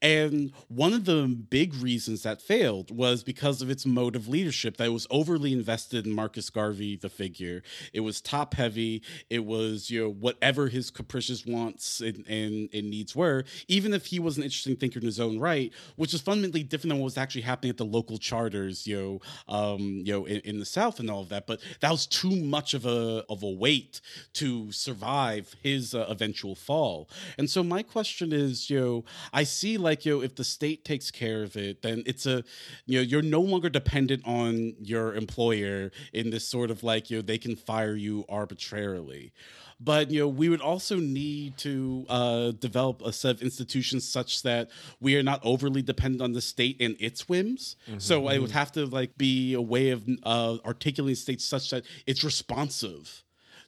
[0.01, 4.77] and one of the big reasons that failed was because of its mode of leadership
[4.77, 7.63] that was overly invested in Marcus Garvey the figure.
[7.93, 9.01] It was top heavy.
[9.29, 14.07] It was you know whatever his capricious wants and, and, and needs were, even if
[14.07, 17.05] he was an interesting thinker in his own right, which is fundamentally different than what
[17.05, 20.65] was actually happening at the local charters, you know, um, you know, in, in the
[20.65, 21.45] South and all of that.
[21.45, 24.01] But that was too much of a of a weight
[24.33, 27.09] to survive his uh, eventual fall.
[27.37, 30.83] And so my question is, you know, I see like you know, if the state
[30.83, 32.43] takes care of it, then it's a,
[32.87, 37.17] you know, you're no longer dependent on your employer in this sort of like you
[37.17, 39.33] know they can fire you arbitrarily
[39.79, 44.41] but you know we would also need to uh, develop a set of institutions such
[44.43, 44.69] that
[44.99, 47.75] we are not overly dependent on the state and its whims.
[47.97, 51.83] So it would have to like be a way of uh, articulating states such that
[52.07, 53.23] it's responsive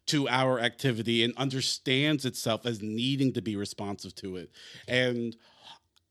[0.07, 4.49] to our activity and understands itself as needing to be responsive to it.
[4.87, 5.35] And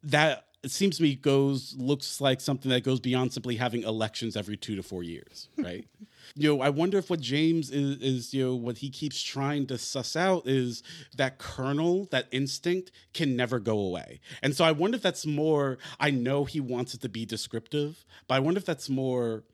[0.03, 4.37] that it seems to me goes looks like something that goes beyond simply having elections
[4.37, 5.87] every two to four years right
[6.35, 9.67] you know i wonder if what james is, is you know what he keeps trying
[9.67, 10.83] to suss out is
[11.17, 14.21] that kernel that instinct can never go away.
[14.43, 18.05] And so i wonder if that's more i know he wants it to be descriptive
[18.29, 19.45] but i wonder if that's more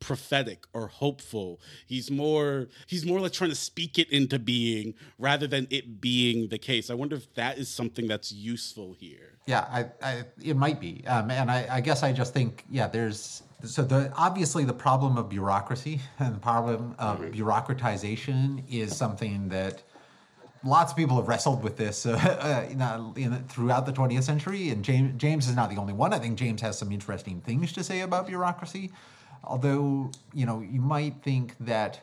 [0.00, 1.60] prophetic or hopeful.
[1.86, 6.48] He's more he's more like trying to speak it into being rather than it being
[6.48, 6.90] the case.
[6.90, 9.38] I wonder if that is something that's useful here.
[9.46, 12.86] Yeah, I, I, it might be, um, and I, I guess I just think, yeah,
[12.86, 19.48] there's so the obviously the problem of bureaucracy and the problem of bureaucratization is something
[19.48, 19.82] that
[20.64, 24.22] lots of people have wrestled with this uh, uh, you know, in, throughout the 20th
[24.22, 26.12] century, and James James is not the only one.
[26.12, 28.90] I think James has some interesting things to say about bureaucracy,
[29.44, 32.00] although you know you might think that.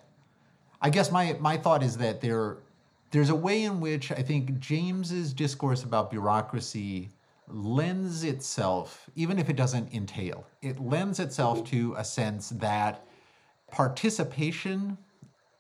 [0.80, 2.58] I guess my my thought is that there
[3.10, 7.10] there's a way in which I think James's discourse about bureaucracy
[7.50, 13.06] lends itself, even if it doesn't entail, it lends itself to a sense that
[13.72, 14.98] participation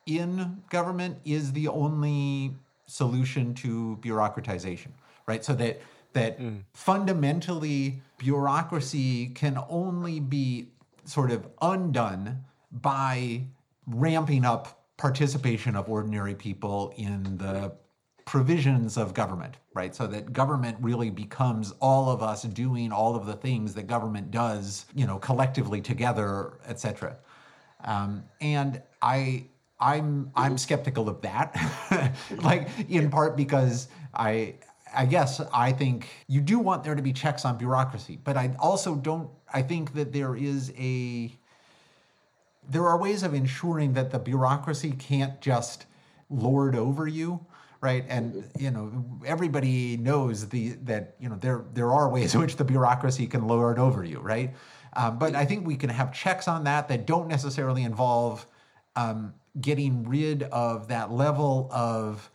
[0.06, 2.54] in government is the only
[2.86, 4.90] solution to bureaucratization,
[5.28, 5.44] right?
[5.44, 5.82] So that
[6.14, 6.58] that hmm.
[6.74, 10.70] fundamentally bureaucracy can only be
[11.06, 13.44] sort of undone by
[13.86, 17.72] ramping up participation of ordinary people in the
[18.28, 19.96] provisions of government, right?
[19.96, 24.32] So that government really becomes all of us doing all of the things that government
[24.32, 27.16] does, you know, collectively together, et cetera.
[27.86, 29.46] Um, and I,
[29.80, 32.14] I'm, I'm skeptical of that,
[32.44, 34.56] like in part because I,
[34.94, 38.54] I guess I think you do want there to be checks on bureaucracy, but I
[38.60, 39.30] also don't.
[39.54, 41.32] I think that there is a
[42.70, 45.86] there are ways of ensuring that the bureaucracy can't just
[46.30, 47.46] lord over you
[47.82, 48.06] right?
[48.08, 48.92] And you know
[49.26, 53.48] everybody knows the that you know there there are ways in which the bureaucracy can
[53.48, 54.54] lord over you right?
[54.94, 58.48] Um, but i think we can have checks on that that don't necessarily involve
[58.96, 62.32] um, getting rid of that level of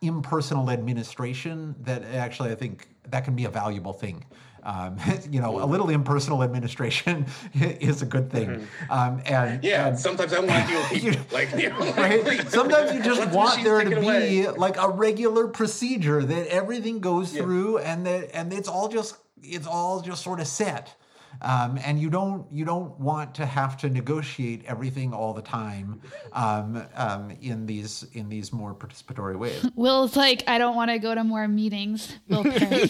[0.00, 4.24] impersonal administration that actually i think that can be a valuable thing
[4.62, 4.98] um,
[5.30, 8.66] you know, a little impersonal administration is a good thing.
[8.90, 12.46] Um, and Yeah, and- sometimes I want to deal with like, you know, right?
[12.48, 14.48] Sometimes you just want there to be away.
[14.48, 19.66] like a regular procedure that everything goes through, and that and it's all just it's
[19.66, 20.94] all just sort of set.
[21.42, 26.00] Um, and you don't you don't want to have to negotiate everything all the time
[26.32, 29.66] um, um, in these in these more participatory ways.
[29.74, 32.14] Will's like, I don't want to go to more meetings.
[32.28, 32.88] Will Perry.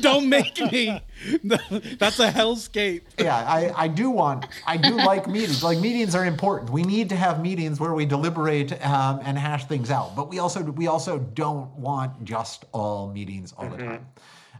[0.00, 1.00] Don't make me.
[1.42, 1.56] No,
[1.98, 3.02] that's a hellscape.
[3.18, 5.62] yeah, I, I do want, I do like meetings.
[5.62, 6.70] Like meetings are important.
[6.70, 10.16] We need to have meetings where we deliberate um, and hash things out.
[10.16, 14.06] But we also we also don't want just all meetings all the time.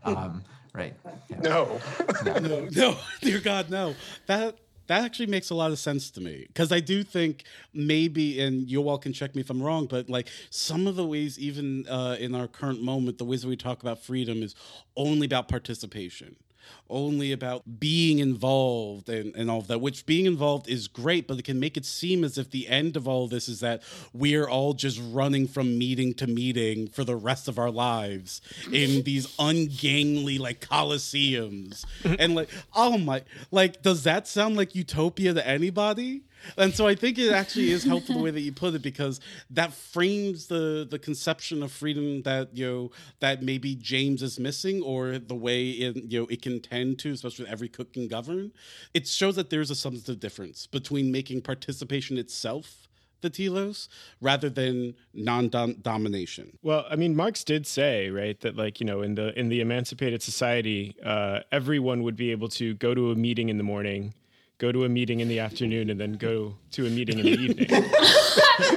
[0.04, 0.44] Um,
[0.74, 0.94] right.
[1.28, 1.40] Yeah.
[1.40, 1.80] no.
[2.24, 3.94] no, no, dear God, no.
[4.26, 4.56] That
[4.86, 8.70] that actually makes a lot of sense to me because I do think maybe, and
[8.70, 11.86] you all can check me if I'm wrong, but like some of the ways, even
[11.88, 14.54] uh, in our current moment, the ways that we talk about freedom is
[14.96, 16.36] only about participation.
[16.90, 21.38] Only about being involved and, and all of that, which being involved is great, but
[21.38, 24.48] it can make it seem as if the end of all this is that we're
[24.48, 28.40] all just running from meeting to meeting for the rest of our lives
[28.72, 31.84] in these ungainly like coliseums.
[32.04, 36.22] and like, oh my, like, does that sound like utopia to anybody?
[36.56, 39.20] And so I think it actually is helpful the way that you put it because
[39.50, 42.90] that frames the the conception of freedom that you know
[43.20, 47.12] that maybe James is missing or the way it you know it can tend to,
[47.12, 48.52] especially with every cook can govern.
[48.92, 52.84] It shows that there's a substantive difference between making participation itself
[53.24, 53.88] the telos
[54.20, 56.58] rather than non-domination.
[56.62, 59.60] Well, I mean, Marx did say, right, that like you know, in the in the
[59.60, 64.14] emancipated society, uh, everyone would be able to go to a meeting in the morning,
[64.58, 67.32] go to a meeting in the afternoon, and then go to a meeting in the
[67.32, 67.84] evening.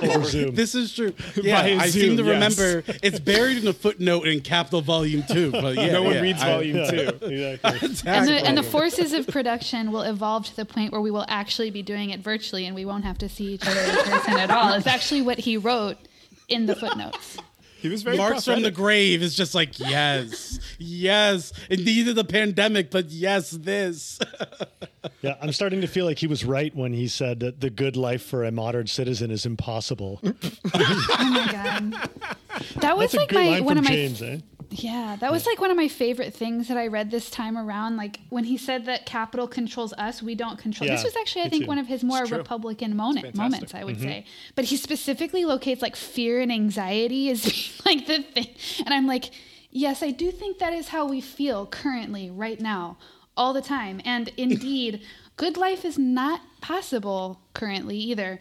[0.10, 0.56] over Zoom.
[0.56, 1.14] This is true.
[1.36, 2.58] Yeah, I Zoom, seem to yes.
[2.60, 5.52] remember it's buried in a footnote in Capital Volume Two.
[5.52, 6.98] But yeah, no one yeah, reads I- volume Yeah, two.
[7.22, 7.90] exactly.
[8.06, 11.26] and, the, and the forces of production will evolve to the point where we will
[11.28, 14.38] actually be doing it virtually and we won't have to see each other in person
[14.38, 14.74] at all.
[14.74, 15.98] It's actually what he wrote
[16.48, 17.38] in the footnotes.
[17.88, 21.54] He was very Marx from the grave is just like yes, yes.
[21.70, 24.20] It needed a pandemic, but yes, this.
[25.22, 27.96] Yeah, I'm starting to feel like he was right when he said that the good
[27.96, 30.20] life for a modern citizen is impossible.
[30.74, 32.10] Oh my god.
[32.82, 34.40] That was That's like my one from of my James, eh?
[34.70, 37.96] Yeah, that was like one of my favorite things that I read this time around.
[37.96, 40.90] Like when he said that capital controls us, we don't control.
[40.90, 41.68] this was actually, I think, too.
[41.68, 42.26] one of his more.
[42.26, 44.26] Republican moment, moments, I would say.
[44.56, 47.44] But he specifically locates like fear and anxiety as
[47.86, 48.54] being like the thing.
[48.86, 49.32] And I'm like,
[49.72, 52.98] yes, I do think that is how we feel currently, right now,
[53.38, 54.02] all the time.
[54.04, 55.02] And indeed,
[55.38, 58.40] good life is not possible currently either.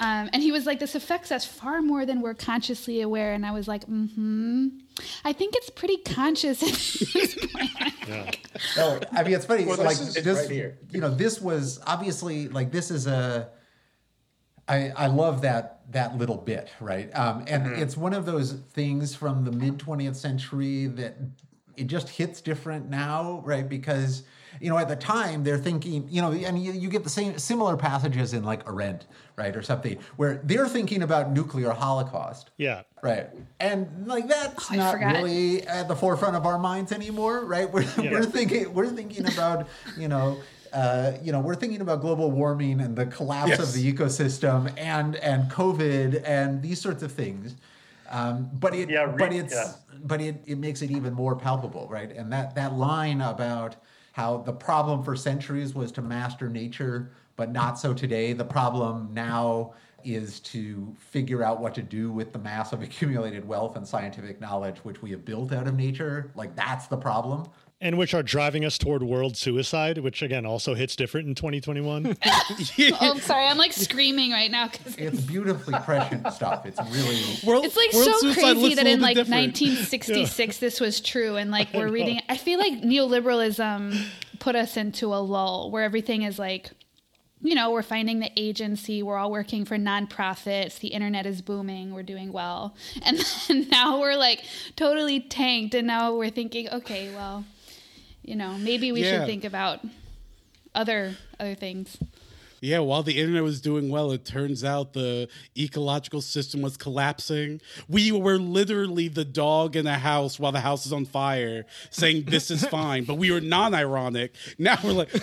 [0.00, 3.34] Um, and he was like, this affects us far more than we're consciously aware.
[3.34, 4.68] And I was like, mm hmm.
[5.24, 8.38] I think it's pretty conscious at this point.
[8.76, 9.64] No, I mean it's funny.
[9.64, 13.48] Well, like this is this, right you know, this was obviously like this is a.
[14.68, 17.10] I I love that that little bit, right?
[17.16, 17.82] Um, and Mm-hmm.
[17.82, 21.16] it's one of those things from the mid twentieth century that
[21.76, 23.68] it just hits different now, right?
[23.68, 24.22] Because
[24.60, 27.38] you know at the time they're thinking, you know, and you, you get the same
[27.38, 32.50] similar passages in like Arendt, right, or something, where they're thinking about nuclear holocaust.
[32.56, 32.82] Yeah.
[33.02, 33.28] Right.
[33.60, 35.14] And like that's Oh, not forgot.
[35.16, 37.70] really at the forefront of our minds anymore, right?
[37.72, 40.38] We're, we're thinking we're thinking about, you know,
[40.72, 45.16] uh, you know, we're thinking about global warming and the collapse of the ecosystem and
[45.16, 47.56] and COVID and these sorts of things.
[48.10, 49.72] Um, but it Yeah, re- but it's yeah.
[50.04, 52.10] but it, it makes it even more palpable, right?
[52.10, 53.76] And that that line about
[54.20, 58.34] how the problem for centuries was to master nature, but not so today.
[58.34, 59.72] The problem now
[60.04, 64.38] is to figure out what to do with the mass of accumulated wealth and scientific
[64.38, 66.32] knowledge which we have built out of nature.
[66.34, 67.48] Like that's the problem.
[67.82, 72.16] And which are driving us toward world suicide, which again also hits different in 2021.
[72.92, 73.46] Oh, I'm sorry.
[73.46, 76.66] I'm like screaming right now because It's beautifully prescient stuff.
[76.66, 79.52] It's really World, it's like world so crazy that in like different.
[79.54, 82.20] 1966 this was true, and like we're reading.
[82.28, 84.04] I feel like neoliberalism
[84.38, 86.70] put us into a lull where everything is like.
[87.42, 89.02] You know, we're finding the agency.
[89.02, 90.78] We're all working for nonprofits.
[90.80, 91.94] The internet is booming.
[91.94, 92.74] We're doing well.
[93.02, 93.18] And
[93.48, 94.44] then now we're like
[94.76, 95.74] totally tanked.
[95.74, 97.46] And now we're thinking, okay, well,
[98.22, 99.18] you know, maybe we Yeah.
[99.20, 99.80] should think about
[100.74, 101.96] other other things.
[102.62, 107.62] Yeah, while the internet was doing well, it turns out the ecological system was collapsing.
[107.88, 112.24] We were literally the dog in a house while the house is on fire, saying
[112.24, 114.34] this is fine, but we were non-ironic.
[114.58, 115.08] Now we're like,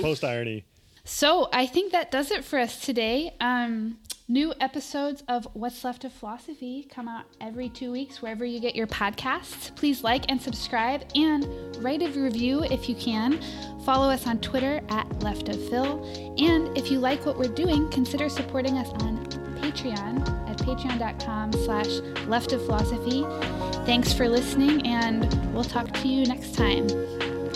[0.00, 0.64] Post irony.
[1.04, 3.34] So I think that does it for us today.
[3.40, 3.98] Um,
[4.28, 8.76] new episodes of What's Left of Philosophy come out every two weeks wherever you get
[8.76, 9.74] your podcasts.
[9.74, 11.46] Please like and subscribe and
[11.82, 13.40] write a review if you can.
[13.84, 16.04] Follow us on Twitter at Left of Phil.
[16.38, 19.26] And if you like what we're doing, consider supporting us on
[19.60, 21.88] Patreon at patreon.com slash
[22.26, 23.24] left of philosophy.
[23.84, 26.86] Thanks for listening and we'll talk to you next time.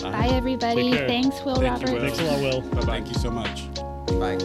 [0.01, 0.91] Bye everybody.
[0.91, 1.91] Thanks, Will Thank you, Robert.
[1.91, 2.01] Will.
[2.01, 2.61] Thanks a lot, Will.
[2.61, 2.85] Bye bye.
[2.85, 3.63] thank you so much.
[4.11, 4.41] like